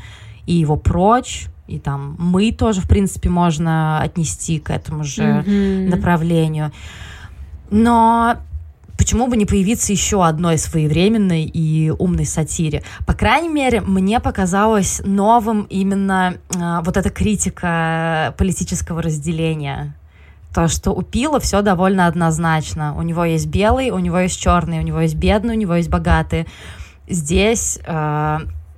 и 0.47 0.53
его 0.53 0.75
прочь, 0.75 1.49
и 1.67 1.77
там 1.77 2.15
мы 2.17 2.51
тоже, 2.51 2.81
в 2.81 2.87
принципе, 2.87 3.29
можно 3.29 4.01
отнести 4.01 4.57
к 4.57 4.71
этому 4.71 5.03
же 5.03 5.21
mm-hmm. 5.21 5.89
направлению. 5.89 6.71
Но 7.69 8.37
почему 8.97 9.27
бы 9.27 9.37
не 9.37 9.45
появиться 9.45 9.91
еще 9.91 10.25
одной 10.25 10.57
своевременной 10.57 11.43
и 11.43 11.91
умной 11.91 12.25
сатире? 12.25 12.81
По 13.05 13.13
крайней 13.13 13.49
мере, 13.49 13.81
мне 13.81 14.19
показалось 14.19 14.99
новым 15.05 15.67
именно 15.69 16.37
э, 16.55 16.79
вот 16.83 16.97
эта 16.97 17.11
критика 17.11 18.33
политического 18.35 19.03
разделения. 19.03 19.93
То, 20.55 20.69
что 20.69 20.91
у 20.91 21.01
Пила 21.01 21.41
все 21.41 21.61
довольно 21.61 22.07
однозначно. 22.07 22.95
У 22.97 23.01
него 23.01 23.25
есть 23.25 23.47
белый, 23.47 23.89
у 23.89 23.99
него 23.99 24.19
есть 24.19 24.39
черный, 24.39 24.79
у 24.79 24.83
него 24.83 25.01
есть 25.01 25.15
бедный, 25.15 25.53
у 25.53 25.59
него 25.59 25.75
есть 25.75 25.89
богатый. 25.89 26.47
Здесь 27.09 27.77
э, 27.85 28.37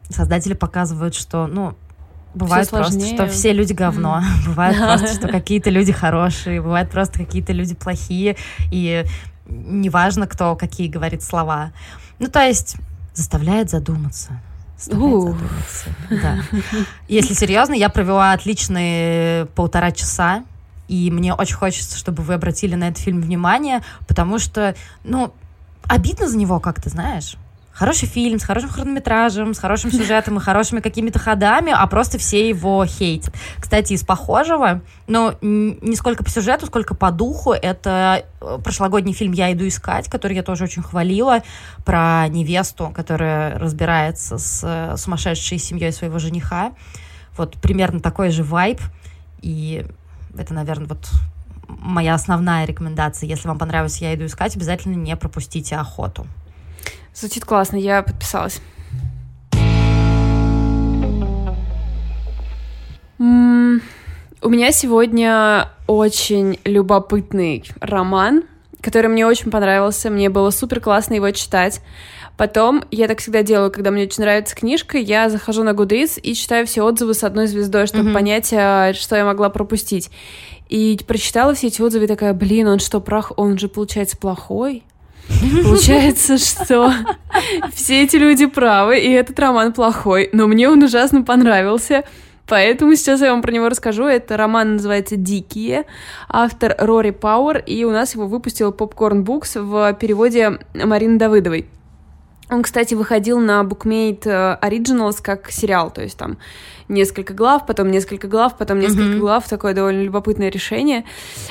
создатели 0.09 0.53
показывают, 0.55 1.13
что, 1.13 1.45
ну, 1.45 1.75
Бывает 2.33 2.67
просто, 2.67 2.99
что 2.99 3.27
все 3.27 3.53
люди 3.53 3.73
говно. 3.73 4.23
Бывает 4.47 4.75
просто, 4.75 5.13
что 5.13 5.27
какие-то 5.27 5.69
люди 5.69 5.91
хорошие, 5.91 6.63
бывает 6.63 6.89
просто 6.89 7.19
какие-то 7.19 7.53
люди 7.53 7.75
плохие. 7.75 8.37
И 8.71 9.05
неважно, 9.47 10.25
кто 10.25 10.55
какие 10.55 10.87
говорит 10.87 11.21
слова. 11.21 11.73
Ну, 12.17 12.27
то 12.27 12.41
есть 12.41 12.77
заставляет 13.13 13.69
задуматься. 13.69 14.41
задуматься. 14.79 15.89
Да. 16.09 16.39
Если 17.07 17.35
серьезно, 17.35 17.75
я 17.75 17.89
провела 17.89 18.31
отличные 18.31 19.45
полтора 19.45 19.91
часа, 19.91 20.43
и 20.87 21.11
мне 21.11 21.33
очень 21.33 21.55
хочется, 21.55 21.97
чтобы 21.97 22.23
вы 22.23 22.33
обратили 22.33 22.75
на 22.75 22.89
этот 22.89 23.01
фильм 23.01 23.21
внимание, 23.21 23.81
потому 24.07 24.39
что, 24.39 24.75
ну, 25.03 25.33
обидно 25.83 26.27
за 26.27 26.37
него 26.37 26.59
как-то, 26.59 26.89
знаешь 26.89 27.37
хороший 27.77 28.07
фильм 28.07 28.39
с 28.39 28.43
хорошим 28.43 28.69
хронометражем, 28.69 29.53
с 29.53 29.59
хорошим 29.59 29.91
сюжетом 29.91 30.37
и 30.37 30.39
хорошими 30.39 30.79
какими-то 30.79 31.19
ходами, 31.19 31.71
а 31.71 31.85
просто 31.85 32.17
все 32.17 32.49
его 32.49 32.83
хейтят. 32.85 33.35
Кстати, 33.59 33.93
из 33.93 34.03
похожего, 34.03 34.81
но 35.05 35.35
не 35.41 35.95
сколько 35.95 36.23
по 36.23 36.29
сюжету, 36.29 36.65
сколько 36.65 36.95
по 36.95 37.11
духу, 37.11 37.53
это 37.53 38.25
э, 38.41 38.57
прошлогодний 38.63 39.13
фильм 39.13 39.31
«Я 39.31 39.53
иду 39.53 39.67
искать», 39.67 40.09
который 40.09 40.35
я 40.35 40.41
тоже 40.41 40.63
очень 40.63 40.81
хвалила, 40.81 41.43
про 41.85 42.27
невесту, 42.29 42.91
которая 42.95 43.59
разбирается 43.59 44.39
с 44.39 44.61
э, 44.63 44.97
сумасшедшей 44.97 45.59
семьей 45.59 45.91
своего 45.91 46.17
жениха. 46.17 46.71
Вот 47.37 47.57
примерно 47.57 47.99
такой 47.99 48.31
же 48.31 48.43
вайб, 48.43 48.81
и 49.43 49.85
это, 50.39 50.53
наверное, 50.53 50.87
вот 50.87 51.07
моя 51.67 52.13
основная 52.13 52.65
рекомендация. 52.65 53.27
Если 53.27 53.47
вам 53.47 53.57
понравилось 53.57 54.01
«Я 54.01 54.15
иду 54.15 54.25
искать», 54.25 54.55
обязательно 54.55 54.95
не 54.95 55.15
пропустите 55.15 55.75
охоту. 55.75 56.25
Звучит 57.13 57.45
классно, 57.45 57.77
я 57.77 58.03
подписалась. 58.03 58.61
У 63.19 64.49
меня 64.49 64.71
сегодня 64.71 65.71
очень 65.87 66.59
любопытный 66.63 67.65
роман, 67.81 68.43
который 68.81 69.07
мне 69.07 69.25
очень 69.25 69.49
понравился. 69.51 70.09
Мне 70.09 70.29
было 70.29 70.51
супер 70.51 70.79
классно 70.79 71.15
его 71.15 71.31
читать. 71.31 71.81
Потом, 72.37 72.83
я 72.91 73.07
так 73.07 73.19
всегда 73.19 73.41
делаю, 73.41 73.71
когда 73.71 73.89
мне 73.89 74.03
очень 74.03 74.21
нравится 74.21 74.55
книжка, 74.55 74.99
я 74.99 75.27
захожу 75.27 75.63
на 75.63 75.71
Goodreads 75.71 76.19
и 76.21 76.35
читаю 76.35 76.67
все 76.67 76.83
отзывы 76.83 77.15
с 77.15 77.23
одной 77.23 77.47
звездой, 77.47 77.87
чтобы 77.87 78.11
mm-hmm. 78.11 78.13
понять, 78.13 78.53
а, 78.53 78.93
что 78.93 79.15
я 79.15 79.25
могла 79.25 79.49
пропустить. 79.49 80.11
И 80.69 80.99
прочитала 81.07 81.55
все 81.55 81.67
эти 81.67 81.81
отзывы 81.81 82.05
и 82.05 82.07
такая, 82.07 82.33
блин, 82.33 82.67
он 82.67 82.79
что, 82.79 82.99
прах, 82.99 83.31
он 83.37 83.57
же, 83.57 83.67
получается, 83.67 84.17
плохой? 84.17 84.83
Получается, 85.63 86.37
что 86.37 86.93
все 87.73 88.03
эти 88.03 88.17
люди 88.17 88.45
правы, 88.45 88.99
и 88.99 89.11
этот 89.11 89.39
роман 89.39 89.73
плохой, 89.73 90.29
но 90.31 90.47
мне 90.47 90.69
он 90.69 90.83
ужасно 90.83 91.23
понравился. 91.23 92.03
Поэтому 92.47 92.95
сейчас 92.95 93.19
я 93.19 93.31
вам 93.31 93.41
про 93.41 93.51
него 93.51 93.67
расскажу. 93.67 94.05
Это 94.05 94.37
роман 94.37 94.73
называется 94.73 95.17
«Дикие». 95.17 95.83
Автор 96.29 96.75
Рори 96.77 97.09
Пауэр, 97.09 97.57
и 97.57 97.83
у 97.83 97.91
нас 97.91 98.13
его 98.13 98.25
выпустил 98.25 98.71
Popcorn 98.71 99.25
Books 99.25 99.61
в 99.61 99.93
переводе 99.95 100.59
Марины 100.73 101.17
Давыдовой. 101.17 101.67
Он, 102.49 102.63
кстати, 102.63 102.93
выходил 102.93 103.39
на 103.39 103.61
Bookmate 103.61 104.25
э, 104.25 104.57
Originals 104.61 105.17
как 105.21 105.51
сериал, 105.51 105.91
то 105.91 106.01
есть 106.01 106.17
там 106.17 106.37
несколько 106.87 107.33
глав, 107.33 107.65
потом 107.65 107.91
несколько 107.91 108.27
глав, 108.27 108.57
потом 108.57 108.79
несколько 108.79 109.15
mm-hmm. 109.15 109.19
глав, 109.19 109.49
такое 109.49 109.73
довольно 109.73 110.03
любопытное 110.03 110.49
решение. 110.49 111.03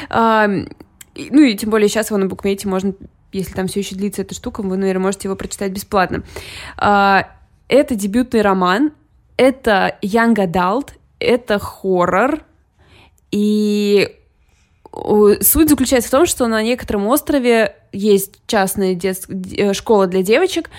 А, 0.09 0.47
ну 0.49 1.43
и 1.43 1.55
тем 1.55 1.71
более 1.71 1.89
сейчас 1.89 2.11
его 2.11 2.19
на 2.19 2.25
Bookmate 2.25 2.67
можно 2.67 2.95
если 3.33 3.53
там 3.53 3.67
все 3.67 3.81
еще 3.81 3.97
длится 3.97 4.23
эта 4.23 4.35
штука, 4.35 4.63
вы, 4.63 4.77
наверное, 4.77 5.03
можете 5.03 5.29
его 5.29 5.37
прочитать 5.37 5.73
бесплатно. 5.73 6.23
А, 6.79 7.29
это 7.69 7.95
дебютный 7.95 8.43
роман, 8.43 8.93
это 9.37 9.99
young 10.03 10.35
adult, 10.35 10.93
это 11.19 11.59
хоррор, 11.59 12.41
и 13.31 14.17
суть 15.41 15.69
заключается 15.69 16.09
в 16.09 16.13
том, 16.13 16.27
что 16.27 16.47
на 16.47 16.63
некотором 16.63 17.07
острове 17.07 17.77
есть 17.93 18.41
частная 18.47 18.95
дет... 18.95 19.27
Э, 19.29 19.73
школа 19.73 20.07
для 20.07 20.23
девочек, 20.23 20.71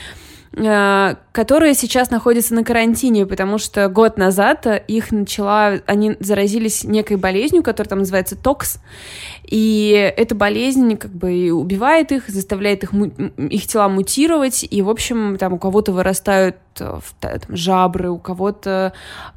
Э, 0.60 1.16
которые 1.34 1.76
сейчас 1.76 2.10
находятся 2.10 2.56
на 2.56 2.64
карантине, 2.64 3.28
потому 3.28 3.60
что 3.60 3.90
год 3.90 4.18
назад 4.18 4.66
их 4.88 5.12
начала, 5.12 5.74
они 5.86 6.16
заразились 6.20 6.84
некой 6.84 7.18
болезнью, 7.18 7.62
которая 7.62 7.90
там 7.90 8.00
называется 8.00 8.36
токс, 8.36 8.80
и 9.44 10.12
эта 10.18 10.34
болезнь 10.34 10.98
как 10.98 11.12
бы 11.12 11.52
убивает 11.52 12.12
их, 12.12 12.28
заставляет 12.30 12.84
их, 12.84 12.94
их 12.94 13.68
тела 13.68 13.88
мутировать, 13.88 14.66
и, 14.68 14.82
в 14.82 14.90
общем, 14.90 15.38
там 15.38 15.54
у 15.54 15.60
кого-то 15.60 15.92
вырастают 15.92 16.58
э, 16.80 17.00
там, 17.20 17.40
жабры, 17.50 18.10
у 18.10 18.18
кого-то 18.18 18.94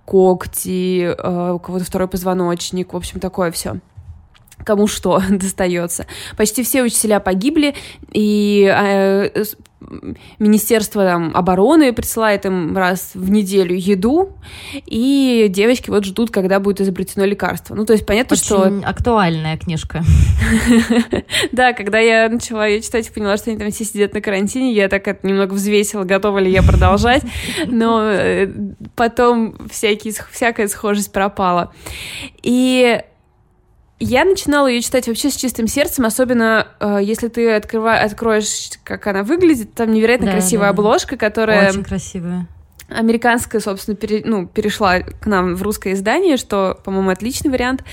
когти, 0.06 1.02
э, 1.02 1.52
у 1.52 1.58
кого-то 1.58 1.84
второй 1.84 2.08
позвоночник, 2.08 2.94
в 2.94 2.96
общем, 2.96 3.20
такое 3.20 3.50
все 3.50 3.76
кому 4.64 4.86
что 4.86 5.22
достается. 5.30 6.06
Почти 6.36 6.62
все 6.62 6.82
учителя 6.82 7.20
погибли, 7.20 7.74
и 8.12 8.70
э, 8.72 9.44
Министерство 10.38 11.04
там, 11.04 11.32
обороны 11.34 11.92
присылает 11.92 12.44
им 12.44 12.76
раз 12.76 13.12
в 13.14 13.30
неделю 13.30 13.74
еду, 13.74 14.36
и 14.86 15.46
девочки 15.48 15.88
вот 15.88 16.04
ждут, 16.04 16.30
когда 16.30 16.60
будет 16.60 16.80
изобретено 16.80 17.24
лекарство. 17.24 17.74
Ну, 17.74 17.86
то 17.86 17.94
есть 17.94 18.04
понятно, 18.04 18.34
Очень 18.34 18.44
что... 18.44 18.88
актуальная 18.88 19.56
книжка. 19.56 20.02
Да, 21.52 21.72
когда 21.72 21.98
я 21.98 22.28
начала 22.28 22.66
ее 22.66 22.80
читать 22.80 23.08
и 23.08 23.10
поняла, 23.10 23.36
что 23.36 23.50
они 23.50 23.58
там 23.58 23.70
все 23.70 23.84
сидят 23.84 24.14
на 24.14 24.20
карантине, 24.20 24.72
я 24.72 24.88
так 24.88 25.06
это 25.08 25.26
немного 25.26 25.54
взвесила, 25.54 26.04
готова 26.04 26.38
ли 26.38 26.50
я 26.50 26.62
продолжать, 26.62 27.22
но 27.66 28.02
э, 28.04 28.48
потом 28.94 29.56
всякие, 29.68 30.14
всякая 30.30 30.68
схожесть 30.68 31.12
пропала. 31.12 31.72
И 32.42 33.00
я 34.00 34.24
начинала 34.24 34.66
ее 34.66 34.80
читать 34.80 35.06
вообще 35.06 35.30
с 35.30 35.36
чистым 35.36 35.68
сердцем, 35.68 36.06
особенно 36.06 36.68
э, 36.80 36.98
если 37.02 37.28
ты 37.28 37.52
открыва... 37.52 38.00
откроешь, 38.00 38.70
как 38.82 39.06
она 39.06 39.22
выглядит. 39.22 39.74
Там 39.74 39.92
невероятно 39.92 40.26
да, 40.26 40.32
красивая 40.32 40.64
да. 40.64 40.70
обложка, 40.70 41.18
которая... 41.18 41.68
Очень 41.68 41.84
красивая. 41.84 42.48
Американская, 42.88 43.60
собственно, 43.60 43.96
пере, 43.96 44.22
ну, 44.24 44.46
перешла 44.48 45.00
к 45.00 45.26
нам 45.26 45.54
в 45.54 45.62
русское 45.62 45.92
издание, 45.92 46.38
что, 46.38 46.80
по-моему, 46.82 47.10
отличный 47.10 47.50
вариант. 47.50 47.84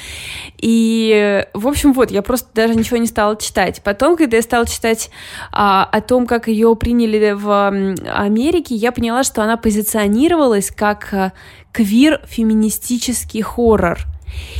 И, 0.57 1.45
в 1.53 1.67
общем, 1.67 1.93
вот, 1.93 2.09
я 2.09 2.21
просто 2.21 2.47
даже 2.55 2.73
ничего 2.73 2.97
не 2.97 3.05
стала 3.05 3.35
читать. 3.35 3.81
Потом, 3.83 4.15
когда 4.15 4.37
я 4.37 4.43
стала 4.43 4.65
читать 4.65 5.11
а, 5.51 5.83
о 5.83 6.01
том, 6.01 6.25
как 6.25 6.47
ее 6.47 6.75
приняли 6.75 7.33
в 7.33 7.67
Америке, 7.67 8.73
я 8.75 8.91
поняла, 8.91 9.23
что 9.23 9.43
она 9.43 9.57
позиционировалась 9.57 10.71
как 10.71 11.13
а, 11.13 11.33
квир-феминистический 11.73 13.41
хоррор. 13.41 13.99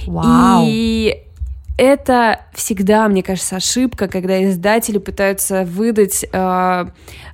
Вау. 0.06 0.66
И 0.68 1.24
это 1.78 2.42
всегда, 2.54 3.08
мне 3.08 3.22
кажется, 3.22 3.58
ошибка, 3.58 4.08
когда 4.08 4.44
издатели 4.44 4.98
пытаются 4.98 5.64
выдать 5.64 6.26
э, 6.32 6.86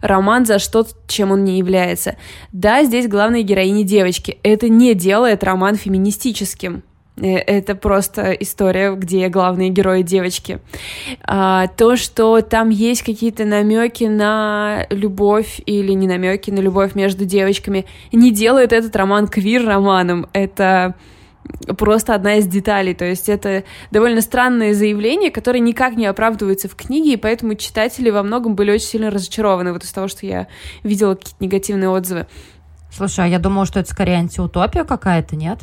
роман 0.02 0.46
за 0.46 0.60
что-то, 0.60 0.92
чем 1.08 1.32
он 1.32 1.46
не 1.46 1.58
является. 1.58 2.18
Да, 2.52 2.84
здесь 2.84 3.08
главная 3.08 3.42
героиня 3.42 3.84
девочки. 3.84 4.38
Это 4.44 4.68
не 4.68 4.94
делает 4.96 5.44
роман 5.44 5.76
феминистическим. 5.76 6.84
Э, 7.16 7.38
это 7.38 7.76
просто 7.76 8.32
история, 8.34 8.94
где 8.96 9.30
главные 9.30 9.70
герои 9.70 10.02
девочки. 10.02 10.60
А, 11.24 11.68
то, 11.68 11.96
что 11.96 12.42
там 12.42 12.70
есть 12.70 13.04
какие-то 13.04 13.46
намеки 13.46 14.06
на 14.06 14.88
любовь 14.90 15.62
или 15.66 15.94
не 15.94 16.08
намеки 16.08 16.52
на 16.52 16.60
любовь 16.60 16.96
между 16.96 17.26
девочками, 17.26 17.86
не 18.12 18.32
делает 18.32 18.74
этот 18.74 18.96
роман 18.96 19.28
квир-романом. 19.28 20.28
Это 20.34 20.96
просто 21.78 22.16
одна 22.16 22.36
из 22.36 22.48
деталей. 22.48 22.94
То 22.94 23.06
есть 23.06 23.30
это 23.30 23.64
довольно 23.92 24.22
странное 24.22 24.74
заявление, 24.74 25.32
которое 25.32 25.60
никак 25.60 25.96
не 25.96 26.06
оправдывается 26.06 26.68
в 26.68 26.76
книге, 26.76 27.14
и 27.14 27.18
поэтому 27.18 27.56
читатели 27.56 28.10
во 28.10 28.24
многом 28.24 28.56
были 28.56 28.72
очень 28.72 28.88
сильно 28.88 29.10
разочарованы 29.10 29.74
вот 29.74 29.84
из 29.84 29.92
того, 29.92 30.08
что 30.08 30.26
я 30.26 30.48
видела 30.84 31.16
какие-то 31.16 31.44
негативные 31.44 31.90
отзывы. 31.90 32.28
Слушай, 32.92 33.26
а 33.26 33.28
я 33.28 33.40
думала, 33.40 33.66
что 33.66 33.80
это 33.80 33.90
скорее 33.90 34.18
антиутопия 34.18 34.84
какая-то, 34.84 35.36
нет? 35.36 35.60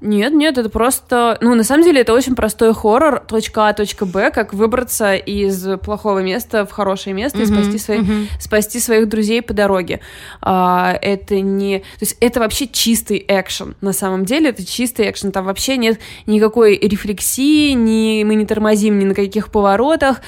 Нет, 0.00 0.32
нет, 0.32 0.56
это 0.56 0.70
просто... 0.70 1.36
Ну, 1.42 1.54
на 1.54 1.62
самом 1.62 1.84
деле, 1.84 2.00
это 2.00 2.14
очень 2.14 2.34
простой 2.34 2.72
хоррор. 2.72 3.20
Точка 3.20 3.68
А, 3.68 3.72
точка 3.74 4.06
Б, 4.06 4.30
как 4.30 4.54
выбраться 4.54 5.14
из 5.14 5.78
плохого 5.80 6.20
места 6.20 6.64
в 6.64 6.70
хорошее 6.70 7.14
место 7.14 7.38
mm-hmm, 7.38 7.42
и 7.42 7.46
спасти, 7.46 7.78
свои... 7.78 7.98
mm-hmm. 7.98 8.26
спасти 8.40 8.80
своих 8.80 9.08
друзей 9.10 9.42
по 9.42 9.52
дороге. 9.52 10.00
А, 10.40 10.96
это 11.02 11.40
не... 11.40 11.80
То 11.80 11.84
есть 12.00 12.16
это 12.20 12.40
вообще 12.40 12.66
чистый 12.66 13.22
экшен. 13.28 13.76
На 13.82 13.92
самом 13.92 14.24
деле, 14.24 14.48
это 14.50 14.64
чистый 14.64 15.10
экшен. 15.10 15.32
Там 15.32 15.44
вообще 15.44 15.76
нет 15.76 16.00
никакой 16.24 16.78
рефлексии, 16.78 17.72
ни... 17.72 18.24
мы 18.24 18.36
не 18.36 18.46
тормозим 18.46 18.98
ни 18.98 19.04
на 19.04 19.14
каких 19.14 19.50
поворотах. 19.50 20.22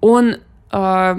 Он... 0.00 0.36
А... 0.70 1.16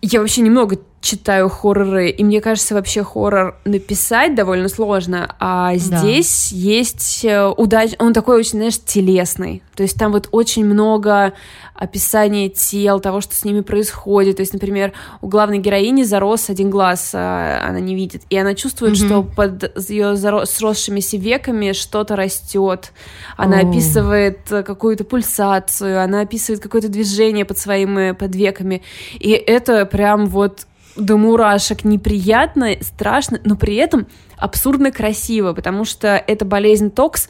Я 0.00 0.20
вообще 0.20 0.42
немного 0.42 0.78
читаю 1.04 1.50
хорроры, 1.50 2.08
и 2.08 2.24
мне 2.24 2.40
кажется, 2.40 2.74
вообще 2.74 3.04
хоррор 3.04 3.56
написать 3.66 4.34
довольно 4.34 4.68
сложно, 4.68 5.36
а 5.38 5.76
здесь 5.76 6.48
да. 6.50 6.56
есть 6.56 7.24
э, 7.24 7.46
удач... 7.46 7.92
Он 7.98 8.14
такой 8.14 8.38
очень, 8.38 8.58
знаешь, 8.58 8.78
телесный. 8.82 9.62
То 9.76 9.82
есть 9.82 9.98
там 9.98 10.12
вот 10.12 10.28
очень 10.32 10.64
много 10.64 11.34
описания 11.74 12.48
тел, 12.48 13.00
того, 13.00 13.20
что 13.20 13.34
с 13.34 13.44
ними 13.44 13.60
происходит. 13.60 14.36
То 14.36 14.40
есть, 14.40 14.54
например, 14.54 14.92
у 15.20 15.28
главной 15.28 15.58
героини 15.58 16.04
зарос 16.04 16.48
один 16.48 16.70
глаз, 16.70 17.10
а, 17.12 17.66
она 17.68 17.80
не 17.80 17.94
видит, 17.94 18.22
и 18.30 18.38
она 18.38 18.54
чувствует, 18.54 18.94
mm-hmm. 18.94 19.06
что 19.06 19.22
под 19.22 19.90
ее 19.90 20.16
зарос... 20.16 20.52
сросшимися 20.52 21.18
веками 21.18 21.72
что-то 21.72 22.16
растет. 22.16 22.92
Она 23.36 23.60
oh. 23.60 23.68
описывает 23.68 24.38
какую-то 24.48 25.04
пульсацию, 25.04 26.02
она 26.02 26.22
описывает 26.22 26.62
какое-то 26.62 26.88
движение 26.88 27.44
под 27.44 27.58
своими 27.58 28.12
под 28.12 28.34
веками. 28.34 28.82
И 29.18 29.32
это 29.32 29.84
прям 29.84 30.26
вот 30.26 30.66
до 30.96 31.16
мурашек 31.16 31.84
неприятно, 31.84 32.70
страшно, 32.80 33.40
но 33.44 33.56
при 33.56 33.76
этом 33.76 34.06
абсурдно 34.36 34.92
красиво, 34.92 35.52
потому 35.52 35.84
что 35.84 36.22
эта 36.26 36.44
болезнь 36.44 36.90
токс, 36.90 37.28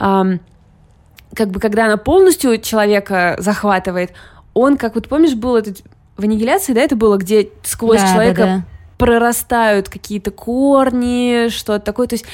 эм, 0.00 0.40
как 1.34 1.50
бы 1.50 1.60
когда 1.60 1.86
она 1.86 1.96
полностью 1.96 2.58
человека 2.60 3.36
захватывает, 3.38 4.12
он, 4.54 4.76
как 4.76 4.94
вот 4.94 5.08
помнишь, 5.08 5.34
был 5.34 5.56
этот 5.56 5.82
в 6.16 6.24
аннигиляции, 6.24 6.72
да, 6.72 6.80
это 6.80 6.96
было, 6.96 7.16
где 7.18 7.50
сквозь 7.62 8.00
да, 8.00 8.12
человека 8.12 8.42
да, 8.42 8.56
да. 8.56 8.64
прорастают 8.96 9.88
какие-то 9.88 10.30
корни, 10.30 11.48
что-то 11.50 11.84
такое, 11.84 12.06
то 12.06 12.14
есть 12.14 12.24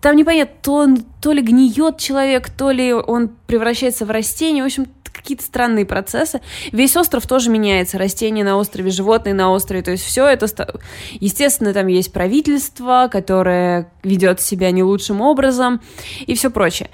там 0.00 0.16
непонятно, 0.16 0.54
то, 0.62 0.74
он, 0.74 1.04
то 1.20 1.32
ли 1.32 1.42
гниет 1.42 1.98
человек, 1.98 2.50
то 2.50 2.70
ли 2.70 2.92
он 2.92 3.30
превращается 3.46 4.04
в 4.04 4.10
растение, 4.10 4.62
в 4.62 4.66
общем, 4.66 4.86
какие-то 5.12 5.44
странные 5.44 5.86
процессы. 5.86 6.40
Весь 6.72 6.96
остров 6.96 7.26
тоже 7.26 7.50
меняется, 7.50 7.98
растения 7.98 8.44
на 8.44 8.56
острове, 8.56 8.90
животные 8.90 9.34
на 9.34 9.50
острове, 9.50 9.82
то 9.82 9.90
есть 9.90 10.04
все 10.04 10.26
это... 10.26 10.46
Естественно, 11.12 11.72
там 11.72 11.86
есть 11.86 12.12
правительство, 12.12 13.08
которое 13.10 13.90
ведет 14.02 14.40
себя 14.40 14.70
не 14.70 14.82
лучшим 14.82 15.20
образом 15.20 15.80
и 16.26 16.34
все 16.34 16.50
прочее. 16.50 16.90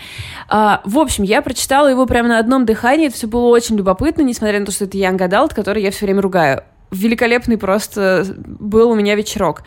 А, 0.49 0.83
в 0.85 0.99
общем, 0.99 1.25
я 1.25 1.43
прочитала 1.43 1.89
его 1.89 2.07
прямо 2.07 2.29
на 2.29 2.39
одном 2.39 2.67
дыхании, 2.67 3.09
это 3.09 3.17
все 3.17 3.27
было 3.27 3.47
очень 3.49 3.77
любопытно, 3.77 4.23
несмотря 4.23 4.61
на 4.61 4.67
то, 4.67 4.73
что 4.73 4.85
это 4.85 4.99
Young 4.99 5.19
Adult, 5.19 5.55
который 5.55 5.83
я 5.83 5.91
все 5.91 6.07
время 6.07 6.21
ругаю. 6.21 6.65
Великолепный 6.91 7.59
просто 7.59 8.25
был 8.39 8.91
у 8.91 8.95
меня 8.95 9.15
вечерок. 9.15 9.63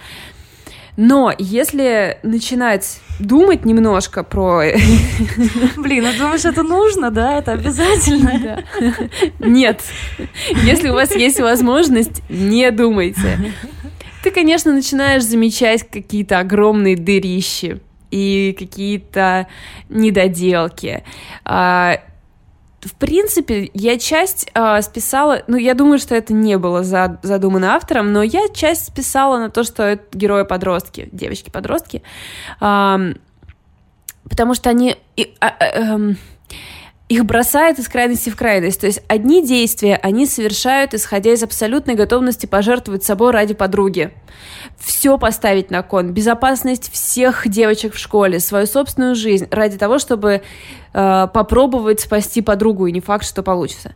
Но 1.03 1.33
если 1.39 2.19
начинать 2.21 3.01
думать 3.17 3.65
немножко 3.65 4.21
про... 4.23 4.65
Блин, 5.77 6.05
а 6.05 6.13
думаешь, 6.15 6.45
это 6.45 6.61
нужно, 6.61 7.09
да? 7.09 7.39
Это 7.39 7.53
обязательно? 7.53 8.63
Нет. 9.39 9.81
Если 10.63 10.89
у 10.89 10.93
вас 10.93 11.15
есть 11.15 11.39
возможность, 11.39 12.21
не 12.29 12.69
думайте. 12.69 13.51
Ты, 14.23 14.29
конечно, 14.29 14.71
начинаешь 14.71 15.23
замечать 15.23 15.89
какие-то 15.89 16.37
огромные 16.37 16.95
дырищи 16.95 17.81
и 18.11 18.55
какие-то 18.59 19.47
недоделки. 19.89 21.03
А, 22.83 22.87
в 22.87 22.93
принципе, 22.93 23.69
я 23.73 23.97
часть 23.97 24.49
э, 24.53 24.81
списала, 24.81 25.43
ну, 25.47 25.57
я 25.57 25.73
думаю, 25.73 25.99
что 25.99 26.15
это 26.15 26.33
не 26.33 26.57
было 26.57 26.83
за, 26.83 27.19
задумано 27.23 27.75
автором, 27.75 28.11
но 28.11 28.23
я 28.23 28.47
часть 28.49 28.87
списала 28.87 29.37
на 29.37 29.49
то, 29.49 29.63
что 29.63 29.83
это 29.83 30.17
герои-подростки, 30.17 31.09
девочки-подростки, 31.11 32.03
э, 32.59 33.13
потому 34.29 34.53
что 34.53 34.69
они... 34.69 34.97
Э, 35.17 35.23
э, 35.41 35.47
э, 35.59 36.13
их 37.11 37.25
бросает 37.25 37.77
из 37.77 37.89
крайности 37.89 38.29
в 38.29 38.37
крайность. 38.37 38.79
То 38.79 38.87
есть 38.87 39.03
одни 39.09 39.45
действия 39.45 39.99
они 40.01 40.25
совершают, 40.25 40.93
исходя 40.93 41.33
из 41.33 41.43
абсолютной 41.43 41.95
готовности 41.95 42.45
пожертвовать 42.45 43.03
собой 43.03 43.31
ради 43.31 43.53
подруги. 43.53 44.11
Все 44.79 45.17
поставить 45.17 45.71
на 45.71 45.83
кон. 45.83 46.13
Безопасность 46.13 46.89
всех 46.89 47.49
девочек 47.49 47.95
в 47.95 47.97
школе, 47.97 48.39
свою 48.39 48.65
собственную 48.65 49.15
жизнь 49.15 49.45
ради 49.51 49.77
того, 49.77 49.99
чтобы 49.99 50.41
э, 50.93 51.27
попробовать 51.33 51.99
спасти 51.99 52.41
подругу, 52.41 52.87
и 52.87 52.93
не 52.93 53.01
факт, 53.01 53.25
что 53.25 53.43
получится 53.43 53.93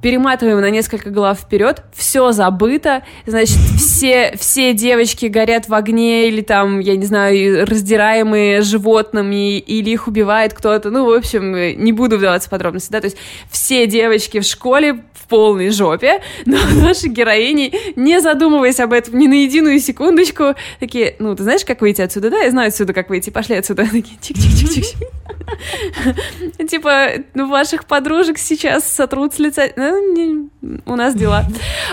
перематываем 0.00 0.60
на 0.60 0.70
несколько 0.70 1.10
глав 1.10 1.40
вперед, 1.40 1.82
все 1.94 2.32
забыто, 2.32 3.02
значит, 3.26 3.56
все, 3.76 4.34
все 4.38 4.72
девочки 4.72 5.26
горят 5.26 5.68
в 5.68 5.74
огне 5.74 6.28
или 6.28 6.40
там, 6.40 6.78
я 6.78 6.96
не 6.96 7.04
знаю, 7.04 7.66
раздираемые 7.66 8.62
животными, 8.62 9.58
или 9.58 9.90
их 9.90 10.06
убивает 10.06 10.54
кто-то, 10.54 10.90
ну, 10.90 11.06
в 11.06 11.12
общем, 11.12 11.52
не 11.52 11.92
буду 11.92 12.18
вдаваться 12.18 12.48
в 12.48 12.50
подробности, 12.50 12.92
да, 12.92 13.00
то 13.00 13.06
есть 13.06 13.16
все 13.50 13.86
девочки 13.86 14.40
в 14.40 14.44
школе 14.44 15.04
в 15.14 15.26
полной 15.28 15.70
жопе, 15.70 16.20
но 16.46 16.58
наши 16.80 17.08
героини, 17.08 17.72
не 17.96 18.20
задумываясь 18.20 18.80
об 18.80 18.92
этом 18.92 19.18
ни 19.18 19.26
на 19.26 19.42
единую 19.42 19.80
секундочку, 19.80 20.54
такие, 20.78 21.16
ну, 21.18 21.34
ты 21.34 21.42
знаешь, 21.42 21.64
как 21.64 21.80
выйти 21.80 22.02
отсюда, 22.02 22.30
да, 22.30 22.38
я 22.38 22.50
знаю 22.50 22.68
отсюда, 22.68 22.92
как 22.92 23.10
выйти, 23.10 23.30
пошли 23.30 23.56
отсюда, 23.56 23.84
такие, 23.90 24.18
чик-чик-чик-чик. 24.20 25.08
Типа, 26.68 27.08
ну, 27.34 27.48
ваших 27.48 27.86
подружек 27.86 28.38
сейчас 28.38 28.90
сотрут 28.90 29.34
с 29.34 29.38
лица, 29.38 29.68
ну, 29.76 30.50
у 30.86 30.96
нас 30.96 31.14
дела. 31.14 31.44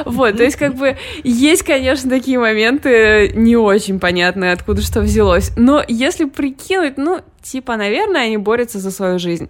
Вот, 0.05 0.37
то 0.37 0.43
есть, 0.43 0.57
как 0.57 0.75
бы, 0.75 0.97
есть, 1.23 1.63
конечно, 1.63 2.09
такие 2.09 2.39
моменты 2.39 3.31
не 3.35 3.55
очень 3.55 3.99
понятные, 3.99 4.51
откуда 4.51 4.81
что 4.81 5.01
взялось. 5.01 5.51
Но 5.55 5.83
если 5.87 6.25
прикинуть, 6.25 6.97
ну, 6.97 7.21
типа, 7.41 7.77
наверное, 7.77 8.25
они 8.25 8.37
борются 8.37 8.79
за 8.79 8.91
свою 8.91 9.19
жизнь. 9.19 9.49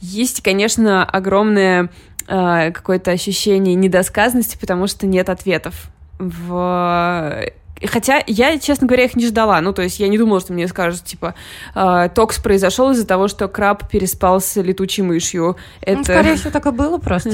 Есть, 0.00 0.42
конечно, 0.42 1.04
огромное 1.04 1.90
э, 2.26 2.72
какое-то 2.72 3.10
ощущение 3.10 3.74
недосказанности, 3.74 4.58
потому 4.60 4.86
что 4.86 5.06
нет 5.06 5.28
ответов 5.28 5.88
в 6.18 7.50
Хотя 7.82 8.22
я, 8.26 8.58
честно 8.58 8.86
говоря, 8.86 9.04
их 9.04 9.16
не 9.16 9.26
ждала. 9.26 9.60
Ну, 9.60 9.72
то 9.72 9.82
есть 9.82 9.98
я 9.98 10.08
не 10.08 10.16
думала, 10.16 10.40
что 10.40 10.52
мне 10.52 10.68
скажут, 10.68 11.04
типа, 11.04 11.34
э, 11.74 12.08
токс 12.14 12.38
произошел 12.38 12.90
из-за 12.92 13.06
того, 13.06 13.28
что 13.28 13.48
краб 13.48 13.88
переспал 13.90 14.40
с 14.40 14.56
летучей 14.60 15.02
мышью. 15.02 15.56
Ну, 15.86 15.92
Это... 15.92 15.98
Ну, 15.98 16.04
скорее 16.04 16.36
всего, 16.36 16.50
так 16.50 16.66
и 16.66 16.70
было 16.70 16.98
просто. 16.98 17.32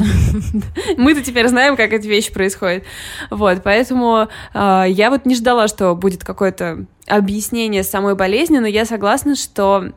Мы-то 0.97 1.23
теперь 1.23 1.47
знаем, 1.49 1.77
как 1.77 1.93
эти 1.93 2.07
вещи 2.07 2.33
происходят. 2.33 2.85
Вот, 3.31 3.63
поэтому 3.63 4.29
э, 4.55 4.85
я 4.89 5.11
вот 5.11 5.27
не 5.27 5.35
ждала, 5.35 5.69
что 5.69 5.95
будет 5.95 6.25
какое-то 6.25 6.87
объяснение 7.07 7.83
самой 7.83 8.15
болезни, 8.15 8.59
но 8.59 8.67
я 8.67 8.87
согласна, 8.87 9.37
что 9.37 9.93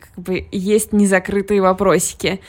как 0.00 0.24
бы 0.24 0.46
есть 0.50 0.92
незакрытые 0.92 1.60
вопросики. 1.60 2.40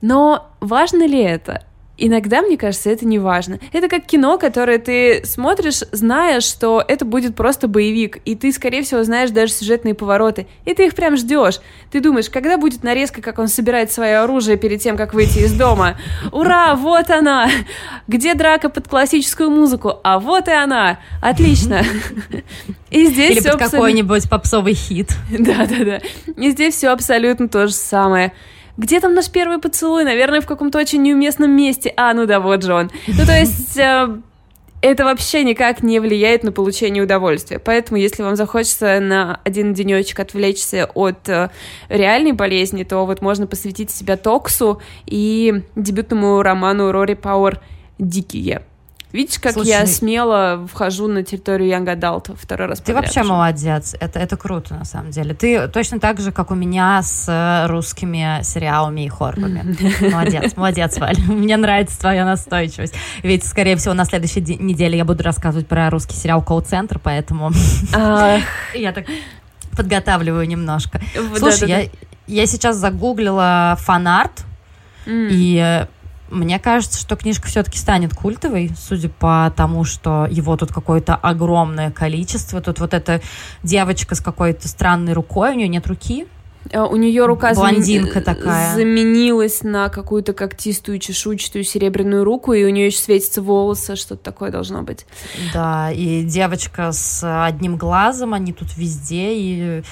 Но 0.00 0.48
важно 0.60 1.06
ли 1.06 1.20
это? 1.20 1.64
Иногда, 1.98 2.42
мне 2.42 2.56
кажется, 2.56 2.90
это 2.90 3.04
не 3.04 3.18
важно. 3.18 3.58
Это 3.72 3.88
как 3.88 4.06
кино, 4.06 4.38
которое 4.38 4.78
ты 4.78 5.24
смотришь, 5.24 5.82
зная, 5.92 6.40
что 6.40 6.82
это 6.86 7.04
будет 7.04 7.34
просто 7.34 7.68
боевик, 7.68 8.18
и 8.24 8.34
ты, 8.34 8.52
скорее 8.52 8.82
всего, 8.82 9.02
знаешь 9.02 9.30
даже 9.30 9.52
сюжетные 9.52 9.94
повороты, 9.94 10.46
и 10.64 10.74
ты 10.74 10.86
их 10.86 10.94
прям 10.94 11.16
ждешь. 11.16 11.60
Ты 11.90 12.00
думаешь, 12.00 12.30
когда 12.30 12.56
будет 12.56 12.82
нарезка, 12.82 13.20
как 13.20 13.38
он 13.38 13.48
собирает 13.48 13.90
свое 13.90 14.18
оружие 14.18 14.56
перед 14.56 14.80
тем, 14.80 14.96
как 14.96 15.12
выйти 15.12 15.40
из 15.40 15.52
дома? 15.52 15.98
Ура, 16.32 16.74
вот 16.76 17.10
она! 17.10 17.48
Где 18.06 18.34
драка 18.34 18.68
под 18.68 18.88
классическую 18.88 19.50
музыку? 19.50 19.98
А 20.04 20.20
вот 20.20 20.48
и 20.48 20.52
она! 20.52 21.00
Отлично! 21.20 21.82
И 22.90 23.06
здесь 23.06 23.36
Или 23.36 23.50
под 23.50 23.58
какой-нибудь 23.58 24.30
попсовый 24.30 24.74
хит. 24.74 25.10
Да-да-да. 25.30 26.00
И 26.36 26.50
здесь 26.50 26.74
все 26.74 26.88
абсолютно 26.88 27.48
то 27.48 27.66
же 27.66 27.72
самое. 27.74 28.32
Где 28.78 29.00
там 29.00 29.12
наш 29.12 29.28
первый 29.28 29.58
поцелуй? 29.58 30.04
Наверное, 30.04 30.40
в 30.40 30.46
каком-то 30.46 30.78
очень 30.78 31.02
неуместном 31.02 31.50
месте. 31.50 31.92
А, 31.96 32.14
ну 32.14 32.26
да, 32.26 32.40
вот 32.40 32.62
же 32.62 32.72
он. 32.72 32.90
Ну, 33.06 33.26
то 33.26 33.38
есть... 33.38 33.76
Э, 33.76 34.08
это 34.80 35.04
вообще 35.04 35.42
никак 35.42 35.82
не 35.82 35.98
влияет 35.98 36.44
на 36.44 36.52
получение 36.52 37.02
удовольствия. 37.02 37.58
Поэтому, 37.58 37.98
если 37.98 38.22
вам 38.22 38.36
захочется 38.36 39.00
на 39.00 39.40
один 39.42 39.74
денечек 39.74 40.20
отвлечься 40.20 40.88
от 40.94 41.28
э, 41.28 41.50
реальной 41.88 42.32
болезни, 42.32 42.84
то 42.84 43.04
вот 43.04 43.20
можно 43.20 43.48
посвятить 43.48 43.90
себя 43.90 44.16
токсу 44.16 44.80
и 45.06 45.62
дебютному 45.74 46.42
роману 46.42 46.92
Рори 46.92 47.14
Пауэр 47.14 47.60
«Дикие». 47.98 48.62
Видишь, 49.10 49.38
как 49.38 49.54
Слушай, 49.54 49.68
я 49.68 49.86
смело 49.86 50.66
вхожу 50.70 51.08
на 51.08 51.22
территорию 51.22 51.70
Young 51.70 51.86
Adult 51.86 52.36
второй 52.38 52.68
раз 52.68 52.80
Ты 52.80 52.92
вообще 52.92 53.22
уже. 53.22 53.30
молодец. 53.30 53.96
Это, 53.98 54.18
это 54.18 54.36
круто, 54.36 54.74
на 54.74 54.84
самом 54.84 55.12
деле. 55.12 55.32
Ты 55.34 55.66
точно 55.68 55.98
так 55.98 56.20
же, 56.20 56.30
как 56.30 56.50
у 56.50 56.54
меня 56.54 57.00
с 57.02 57.26
э, 57.26 57.66
русскими 57.68 58.42
сериалами 58.42 59.06
и 59.06 59.08
хоррорами. 59.08 59.76
Молодец, 60.12 60.56
молодец, 60.56 60.98
Валя. 60.98 61.18
Мне 61.26 61.56
нравится 61.56 61.98
твоя 61.98 62.26
настойчивость. 62.26 62.94
Ведь, 63.22 63.44
скорее 63.44 63.76
всего, 63.76 63.94
на 63.94 64.04
следующей 64.04 64.40
неделе 64.40 64.98
я 64.98 65.06
буду 65.06 65.22
рассказывать 65.24 65.66
про 65.66 65.88
русский 65.88 66.14
сериал 66.14 66.42
«Колл-центр», 66.42 66.98
поэтому... 67.02 67.50
Я 68.74 68.92
так 68.92 69.06
Подготавливаю 69.76 70.46
немножко. 70.48 71.00
Слушай, 71.36 71.68
я, 71.68 71.88
я 72.26 72.46
сейчас 72.46 72.76
загуглила 72.76 73.76
фанарт, 73.78 74.44
и 75.06 75.56
э, 75.56 75.86
мне 76.30 76.58
кажется, 76.58 76.98
что 76.98 77.16
книжка 77.16 77.48
все-таки 77.48 77.78
станет 77.78 78.14
культовой, 78.14 78.70
судя 78.78 79.08
по 79.08 79.52
тому, 79.56 79.84
что 79.84 80.26
его 80.30 80.56
тут 80.56 80.72
какое-то 80.72 81.14
огромное 81.14 81.90
количество. 81.90 82.60
Тут 82.60 82.80
вот 82.80 82.94
эта 82.94 83.20
девочка 83.62 84.14
с 84.14 84.20
какой-то 84.20 84.68
странной 84.68 85.12
рукой, 85.12 85.52
у 85.52 85.54
нее 85.54 85.68
нет 85.68 85.86
руки, 85.86 86.26
а, 86.72 86.84
у 86.86 86.96
нее 86.96 87.24
рука 87.26 87.54
Блондинка 87.54 88.20
такая. 88.20 88.74
заменилась 88.74 89.62
на 89.62 89.88
какую-то 89.88 90.32
когтистую, 90.32 90.98
чешуйчатую 90.98 91.64
серебряную 91.64 92.24
руку, 92.24 92.52
и 92.52 92.64
у 92.64 92.68
нее 92.68 92.86
еще 92.86 92.98
светятся 92.98 93.40
волосы, 93.42 93.96
что-то 93.96 94.22
такое 94.22 94.50
должно 94.50 94.82
быть. 94.82 95.06
Да, 95.54 95.90
и 95.90 96.22
девочка 96.22 96.92
с 96.92 97.22
одним 97.46 97.76
глазом, 97.76 98.34
они 98.34 98.52
тут 98.52 98.76
везде, 98.76 99.34
и 99.34 99.82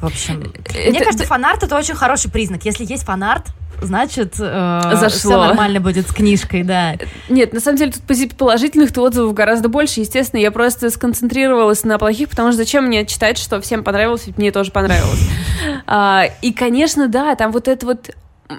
в 0.00 0.06
общем, 0.06 0.40
это, 0.40 0.90
мне 0.90 1.00
кажется, 1.00 1.26
фанарт 1.26 1.62
это 1.62 1.76
очень 1.76 1.94
хороший 1.94 2.30
признак. 2.30 2.64
Если 2.64 2.84
есть 2.84 3.04
фанарт, 3.04 3.48
значит, 3.80 4.34
э, 4.38 4.80
Зашло. 4.94 5.08
все 5.08 5.40
нормально 5.40 5.80
будет 5.80 6.08
с 6.08 6.12
книжкой, 6.12 6.62
да. 6.62 6.96
Нет, 7.28 7.52
на 7.52 7.60
самом 7.60 7.78
деле 7.78 7.92
тут 7.92 8.36
положительных 8.36 8.90
отзывов 8.96 9.34
гораздо 9.34 9.68
больше. 9.68 10.00
Естественно, 10.00 10.40
я 10.40 10.50
просто 10.50 10.90
сконцентрировалась 10.90 11.84
на 11.84 11.98
плохих, 11.98 12.28
потому 12.28 12.48
что 12.50 12.58
зачем 12.58 12.86
мне 12.86 13.06
читать, 13.06 13.38
что 13.38 13.60
всем 13.60 13.84
понравилось, 13.84 14.26
ведь 14.26 14.38
мне 14.38 14.52
тоже 14.52 14.70
понравилось. 14.70 15.20
А, 15.86 16.24
и, 16.42 16.52
конечно, 16.52 17.08
да, 17.08 17.34
там 17.34 17.52
вот 17.52 17.68
это 17.68 17.86
вот 17.86 18.10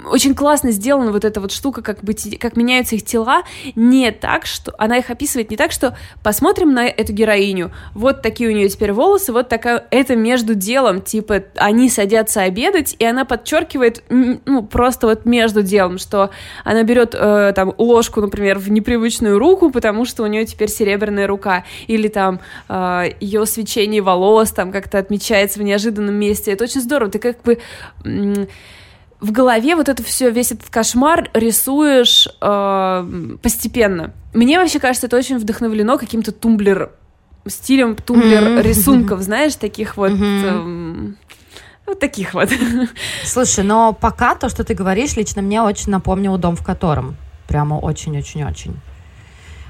очень 0.05 0.35
классно 0.35 0.71
сделана 0.71 1.11
вот 1.11 1.25
эта 1.25 1.41
вот 1.41 1.51
штука, 1.51 1.81
как, 1.81 2.03
быть, 2.03 2.37
как 2.39 2.55
меняются 2.55 2.95
их 2.95 3.03
тела, 3.03 3.43
не 3.75 4.11
так, 4.11 4.45
что... 4.45 4.73
Она 4.77 4.97
их 4.97 5.09
описывает 5.09 5.51
не 5.51 5.57
так, 5.57 5.71
что 5.71 5.97
посмотрим 6.23 6.73
на 6.73 6.87
эту 6.87 7.13
героиню, 7.13 7.71
вот 7.93 8.21
такие 8.21 8.49
у 8.49 8.53
нее 8.53 8.69
теперь 8.69 8.93
волосы, 8.93 9.33
вот 9.33 9.49
такая... 9.49 9.85
Это 9.91 10.15
между 10.15 10.55
делом, 10.55 11.01
типа, 11.01 11.43
они 11.55 11.89
садятся 11.89 12.41
обедать, 12.41 12.95
и 12.99 13.05
она 13.05 13.25
подчеркивает, 13.25 14.03
ну, 14.09 14.63
просто 14.63 15.07
вот 15.07 15.25
между 15.25 15.61
делом, 15.61 15.97
что 15.97 16.31
она 16.63 16.83
берет, 16.83 17.15
э, 17.17 17.53
там, 17.55 17.73
ложку, 17.77 18.21
например, 18.21 18.59
в 18.59 18.71
непривычную 18.71 19.39
руку, 19.39 19.71
потому 19.71 20.05
что 20.05 20.23
у 20.23 20.27
нее 20.27 20.45
теперь 20.45 20.69
серебряная 20.69 21.27
рука, 21.27 21.65
или 21.87 22.07
там 22.07 22.39
э, 22.69 23.11
ее 23.19 23.45
свечение 23.45 24.01
волос 24.01 24.51
там 24.51 24.71
как-то 24.71 24.97
отмечается 24.97 25.59
в 25.59 25.63
неожиданном 25.63 26.15
месте. 26.15 26.51
Это 26.51 26.63
очень 26.63 26.81
здорово. 26.81 27.11
Ты 27.11 27.19
как 27.19 27.41
бы 27.43 27.59
в 29.21 29.31
голове 29.31 29.75
вот 29.75 29.87
это 29.87 30.03
все, 30.03 30.31
весь 30.31 30.51
этот 30.51 30.69
кошмар 30.69 31.29
рисуешь 31.33 32.27
э, 32.41 33.37
постепенно. 33.41 34.13
Мне 34.33 34.59
вообще 34.59 34.79
кажется, 34.79 35.07
это 35.07 35.15
очень 35.15 35.37
вдохновлено 35.37 35.97
каким-то 35.97 36.31
тумблер 36.31 36.91
стилем 37.47 37.95
тумблер 37.95 38.43
mm-hmm. 38.43 38.61
рисунков, 38.61 39.21
знаешь, 39.21 39.55
таких 39.55 39.97
вот. 39.97 40.11
Mm-hmm. 40.11 41.09
Э, 41.09 41.31
вот 41.85 41.99
таких 41.99 42.33
вот. 42.33 42.49
Слушай, 43.23 43.63
но 43.63 43.93
пока 43.93 44.35
то, 44.35 44.49
что 44.49 44.63
ты 44.63 44.73
говоришь, 44.73 45.15
лично 45.15 45.41
мне 45.41 45.61
очень 45.61 45.91
напомнило 45.91 46.37
дом, 46.37 46.55
в 46.55 46.63
котором. 46.63 47.15
Прямо 47.47 47.75
очень-очень-очень. 47.75 48.75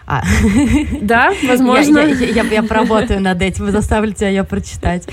А. 0.07 0.23
Да, 1.01 1.33
возможно. 1.47 1.99
Я, 1.99 2.07
я, 2.07 2.43
я, 2.43 2.43
я 2.43 2.63
поработаю 2.63 3.21
над 3.21 3.41
этим, 3.41 3.71
заставлю 3.71 4.13
тебя 4.13 4.29
ее 4.29 4.43
прочитать. 4.43 5.07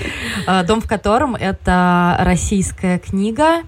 Э, 0.47 0.63
дом, 0.63 0.81
в 0.81 0.87
котором 0.87 1.35
это 1.35 2.17
российская 2.19 2.99
книга 2.99 3.63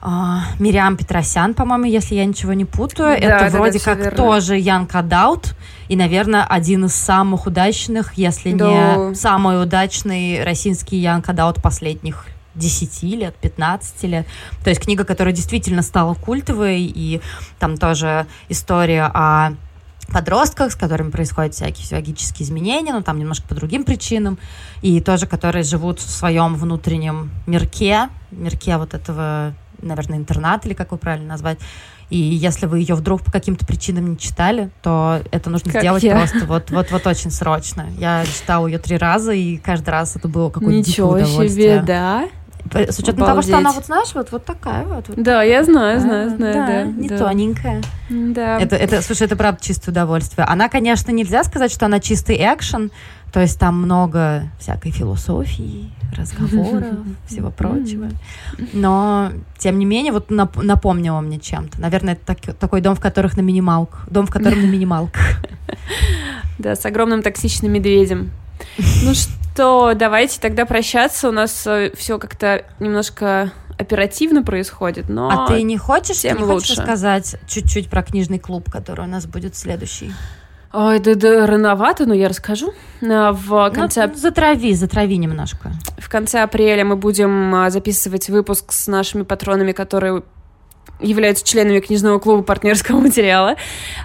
Мириам 0.00 0.96
Петросян, 0.96 1.54
по-моему, 1.54 1.84
если 1.84 2.14
я 2.14 2.24
ничего 2.24 2.52
не 2.52 2.64
путаю. 2.64 3.20
Да, 3.20 3.26
это 3.26 3.52
да, 3.52 3.58
вроде 3.58 3.78
да, 3.78 3.84
как 3.84 3.98
верно. 3.98 4.16
тоже 4.16 4.56
Ян 4.56 4.86
Кадаут. 4.86 5.54
И, 5.88 5.96
наверное, 5.96 6.44
один 6.44 6.84
из 6.84 6.94
самых 6.94 7.46
удачных, 7.46 8.14
если 8.14 8.52
да. 8.52 8.68
не 8.68 9.14
самый 9.14 9.60
удачный 9.62 10.44
российский 10.44 10.98
Ян 10.98 11.20
Кадаут 11.20 11.60
последних 11.60 12.26
10 12.54 13.02
лет, 13.04 13.34
15 13.40 14.02
лет. 14.04 14.26
То 14.62 14.70
есть 14.70 14.82
книга, 14.82 15.04
которая 15.04 15.34
действительно 15.34 15.82
стала 15.82 16.14
культовой, 16.14 16.82
и 16.82 17.20
там 17.58 17.76
тоже 17.76 18.26
история 18.48 19.10
о 19.12 19.52
подростках, 20.12 20.72
с 20.72 20.76
которыми 20.76 21.10
происходят 21.10 21.54
всякие 21.54 21.84
физиологические 21.84 22.46
изменения, 22.46 22.92
но 22.92 23.02
там 23.02 23.18
немножко 23.18 23.46
по 23.48 23.54
другим 23.54 23.84
причинам, 23.84 24.38
и 24.80 25.00
тоже, 25.00 25.26
которые 25.26 25.64
живут 25.64 26.00
в 26.00 26.08
своем 26.08 26.54
внутреннем 26.54 27.30
мирке, 27.46 28.08
мирке 28.30 28.76
вот 28.78 28.94
этого 28.94 29.54
наверное, 29.82 30.18
интернат 30.18 30.66
или 30.66 30.74
как 30.74 30.88
его 30.88 30.98
правильно 30.98 31.28
назвать. 31.28 31.58
И 32.10 32.16
если 32.16 32.66
вы 32.66 32.80
ее 32.80 32.94
вдруг 32.94 33.22
по 33.22 33.30
каким-то 33.30 33.66
причинам 33.66 34.10
не 34.10 34.18
читали, 34.18 34.70
то 34.82 35.20
это 35.30 35.50
нужно 35.50 35.70
как 35.70 35.82
сделать 35.82 36.02
я. 36.02 36.16
просто 36.16 36.46
вот, 36.46 36.70
вот, 36.70 36.90
вот 36.90 37.06
очень 37.06 37.30
срочно. 37.30 37.86
Я 37.98 38.24
читала 38.24 38.66
ее 38.66 38.78
три 38.78 38.96
раза, 38.96 39.32
и 39.32 39.58
каждый 39.58 39.90
раз 39.90 40.16
это 40.16 40.26
было 40.26 40.48
какое-то 40.48 40.88
Ничего 40.88 41.10
удовольствие. 41.10 41.48
себе, 41.48 41.82
да? 41.82 42.28
С 42.72 42.98
учетом 42.98 43.22
Обалдеть. 43.22 43.26
того, 43.26 43.42
что 43.42 43.56
она 43.58 43.72
вот, 43.72 43.86
знаешь, 43.86 44.14
вот, 44.14 44.32
вот 44.32 44.44
такая 44.44 44.84
вот. 44.84 45.08
вот 45.08 45.22
да, 45.22 45.42
я 45.42 45.64
знаю, 45.64 46.00
знаю, 46.00 46.30
знаю, 46.30 46.54
да. 46.54 46.66
да 46.66 46.82
не 46.84 47.08
да. 47.08 47.18
тоненькая. 47.18 47.82
Да. 48.10 48.58
Это, 48.58 48.76
это, 48.76 49.00
слушай, 49.00 49.22
это 49.22 49.36
правда 49.36 49.62
чистое 49.62 49.92
удовольствие. 49.92 50.44
Она, 50.46 50.68
конечно, 50.68 51.10
нельзя 51.10 51.44
сказать, 51.44 51.72
что 51.72 51.86
она 51.86 52.00
чистый 52.00 52.36
экшен, 52.36 52.90
то 53.32 53.40
есть 53.40 53.58
там 53.58 53.82
много 53.82 54.50
всякой 54.58 54.90
философии, 54.90 55.90
разговоров, 56.16 56.96
всего 57.26 57.50
прочего. 57.50 58.08
Но, 58.72 59.32
тем 59.58 59.78
не 59.78 59.84
менее, 59.84 60.12
вот 60.12 60.30
нап- 60.30 60.62
напомнило 60.62 61.20
мне 61.20 61.38
чем-то. 61.38 61.80
Наверное, 61.80 62.14
это 62.14 62.34
так, 62.34 62.56
такой 62.56 62.80
дом, 62.80 62.94
в 62.94 63.00
которых 63.00 63.36
на 63.36 63.42
минималках. 63.42 64.08
Дом, 64.10 64.26
в 64.26 64.30
котором 64.30 64.60
на 64.62 64.66
минималках. 64.66 65.22
Да, 66.58 66.74
с 66.74 66.84
огромным 66.84 67.22
токсичным 67.22 67.70
медведем. 67.70 68.32
Ну 69.04 69.14
что, 69.14 69.94
давайте 69.94 70.40
тогда 70.40 70.66
прощаться. 70.66 71.28
У 71.28 71.30
нас 71.30 71.64
э, 71.68 71.92
все 71.96 72.18
как-то 72.18 72.64
немножко 72.80 73.52
оперативно 73.78 74.42
происходит, 74.42 75.08
но 75.08 75.30
А 75.30 75.46
ты 75.46 75.62
не 75.62 75.78
хочешь, 75.78 76.18
ты 76.18 76.30
не 76.30 76.42
хочешь 76.42 76.76
рассказать 76.76 77.36
чуть-чуть 77.46 77.88
про 77.88 78.02
книжный 78.02 78.40
клуб, 78.40 78.68
который 78.70 79.04
у 79.04 79.08
нас 79.08 79.26
будет 79.26 79.56
следующий? 79.56 80.12
Ой, 80.72 80.98
да, 80.98 81.14
да, 81.14 81.46
рановато, 81.46 82.06
но 82.06 82.14
я 82.14 82.28
расскажу. 82.28 82.72
А, 83.02 83.32
в 83.32 83.50
ну, 83.50 83.74
конце... 83.74 84.06
Ну, 84.06 84.14
затрави, 84.14 84.74
затрави 84.74 85.16
немножко. 85.16 85.70
В 85.98 86.08
конце 86.10 86.42
апреля 86.42 86.84
мы 86.84 86.96
будем 86.96 87.54
а, 87.54 87.70
записывать 87.70 88.28
выпуск 88.28 88.72
с 88.72 88.86
нашими 88.86 89.22
патронами, 89.22 89.72
которые 89.72 90.22
являются 91.00 91.46
членами 91.46 91.80
книжного 91.80 92.18
клуба 92.18 92.42
партнерского 92.42 93.00
материала. 93.00 93.56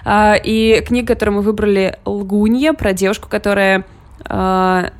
А, 0.04 0.36
и 0.42 0.80
книга, 0.86 1.08
которую 1.08 1.36
мы 1.36 1.42
выбрали, 1.42 1.98
«Лгунья», 2.04 2.72
про 2.72 2.92
девушку, 2.92 3.28
которая 3.28 3.84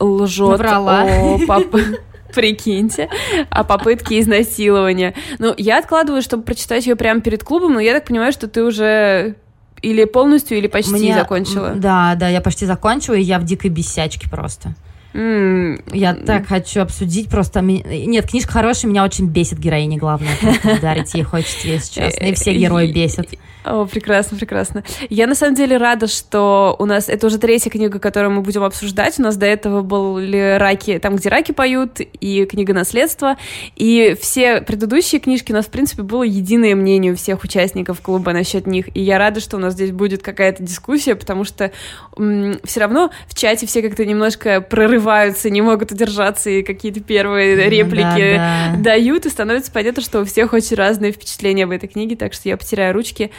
лжет 0.00 0.58
Врала. 0.58 1.02
о 1.02 1.38
пап... 1.46 1.64
Прикиньте, 2.34 3.08
о 3.48 3.62
попытке 3.62 4.20
изнасилования. 4.20 5.14
Ну, 5.38 5.54
я 5.56 5.78
откладываю, 5.78 6.20
чтобы 6.20 6.42
прочитать 6.42 6.84
ее 6.84 6.96
прямо 6.96 7.20
перед 7.20 7.44
клубом, 7.44 7.74
но 7.74 7.80
я 7.80 7.94
так 7.94 8.06
понимаю, 8.06 8.32
что 8.32 8.48
ты 8.48 8.64
уже 8.64 9.36
или 9.84 10.04
полностью, 10.04 10.58
или 10.58 10.66
почти 10.66 10.92
Мне... 10.92 11.14
закончила? 11.14 11.72
Да, 11.74 12.14
да, 12.16 12.28
я 12.28 12.40
почти 12.40 12.66
закончила, 12.66 13.14
и 13.14 13.22
я 13.22 13.38
в 13.38 13.44
дикой 13.44 13.70
бесячке 13.70 14.28
просто. 14.28 14.74
Mm. 15.14 15.90
Я 15.92 16.14
так 16.14 16.48
хочу 16.48 16.80
обсудить 16.80 17.30
просто. 17.30 17.60
Нет, 17.60 18.28
книжка 18.28 18.52
хорошая, 18.52 18.90
меня 18.90 19.04
очень 19.04 19.28
бесит 19.28 19.58
героиня 19.58 19.96
главная. 19.96 20.36
Ударить 20.64 21.14
ей 21.14 21.22
хочется, 21.22 21.68
если 21.68 22.00
честно. 22.00 22.24
И 22.24 22.34
все 22.34 22.52
герои 22.52 22.92
бесят. 22.92 23.28
О, 23.64 23.86
прекрасно, 23.86 24.36
прекрасно. 24.36 24.84
Я 25.08 25.26
на 25.26 25.34
самом 25.34 25.54
деле 25.54 25.78
рада, 25.78 26.06
что 26.06 26.76
у 26.78 26.84
нас 26.84 27.08
это 27.08 27.26
уже 27.28 27.38
третья 27.38 27.70
книга, 27.70 27.98
которую 27.98 28.32
мы 28.32 28.42
будем 28.42 28.62
обсуждать. 28.62 29.18
У 29.18 29.22
нас 29.22 29.36
до 29.36 29.46
этого 29.46 29.80
были 29.80 30.58
раки, 30.58 30.98
там, 30.98 31.16
где 31.16 31.30
раки 31.30 31.52
поют, 31.52 32.00
и 32.00 32.44
книга 32.44 32.74
наследства. 32.74 33.36
И 33.74 34.16
все 34.20 34.60
предыдущие 34.60 35.18
книжки 35.18 35.52
у 35.52 35.54
нас, 35.54 35.64
в 35.64 35.70
принципе, 35.70 36.02
было 36.02 36.24
единое 36.24 36.74
мнение 36.74 37.14
у 37.14 37.16
всех 37.16 37.42
участников 37.42 38.02
клуба 38.02 38.34
насчет 38.34 38.66
них. 38.66 38.94
И 38.94 39.00
я 39.00 39.16
рада, 39.16 39.40
что 39.40 39.56
у 39.56 39.60
нас 39.60 39.72
здесь 39.72 39.92
будет 39.92 40.22
какая-то 40.22 40.62
дискуссия, 40.62 41.14
потому 41.14 41.44
что 41.44 41.72
все 42.16 42.80
равно 42.80 43.10
в 43.26 43.34
чате 43.34 43.66
все 43.66 43.80
как-то 43.80 44.04
немножко 44.04 44.60
прорываются, 44.60 45.03
не 45.50 45.62
могут 45.62 45.92
удержаться, 45.92 46.50
и 46.50 46.62
какие-то 46.62 47.00
первые 47.00 47.68
реплики 47.68 48.36
да, 48.36 48.72
да. 48.74 48.82
дают, 48.82 49.26
и 49.26 49.30
становится 49.30 49.70
понятно, 49.70 50.02
что 50.02 50.20
у 50.20 50.24
всех 50.24 50.52
очень 50.52 50.76
разные 50.76 51.12
впечатления 51.12 51.64
об 51.64 51.70
этой 51.70 51.88
книге, 51.88 52.16
так 52.16 52.32
что 52.32 52.48
я 52.48 52.56
потеряю 52.56 52.94
ручки 52.94 53.30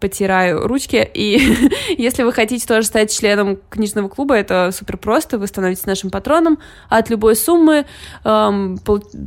потираю 0.00 0.66
ручки. 0.66 1.08
И 1.14 1.70
если 1.98 2.22
вы 2.22 2.32
хотите 2.32 2.66
тоже 2.66 2.86
стать 2.86 3.16
членом 3.16 3.58
книжного 3.70 4.08
клуба, 4.08 4.34
это 4.34 4.70
супер 4.72 4.98
просто. 4.98 5.38
Вы 5.38 5.46
становитесь 5.46 5.86
нашим 5.86 6.10
патроном 6.10 6.58
от 6.88 7.08
любой 7.08 7.36
суммы. 7.36 7.86
Эм, 8.24 8.78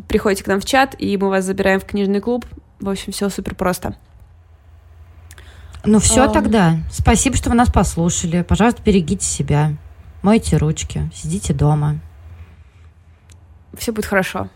приходите 0.08 0.44
к 0.44 0.48
нам 0.48 0.60
в 0.60 0.66
чат, 0.66 0.96
и 1.00 1.18
мы 1.18 1.30
вас 1.30 1.46
забираем 1.46 1.80
в 1.80 1.86
книжный 1.86 2.20
клуб. 2.20 2.46
В 2.80 2.90
общем, 2.90 3.12
все 3.12 3.30
супер 3.30 3.56
просто. 3.56 3.96
Ну 5.84 6.00
все 6.00 6.26
um... 6.26 6.34
тогда. 6.34 6.78
Спасибо, 6.92 7.36
что 7.36 7.50
вы 7.50 7.56
нас 7.56 7.72
послушали. 7.72 8.44
Пожалуйста, 8.44 8.82
берегите 8.84 9.26
себя. 9.26 9.72
Мойте 10.22 10.58
ручки. 10.58 11.10
Сидите 11.14 11.54
дома. 11.54 12.00
Все 13.78 13.92
будет 13.92 14.06
хорошо. 14.06 14.50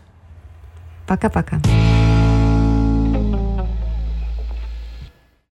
Пока-пока. 1.06 1.60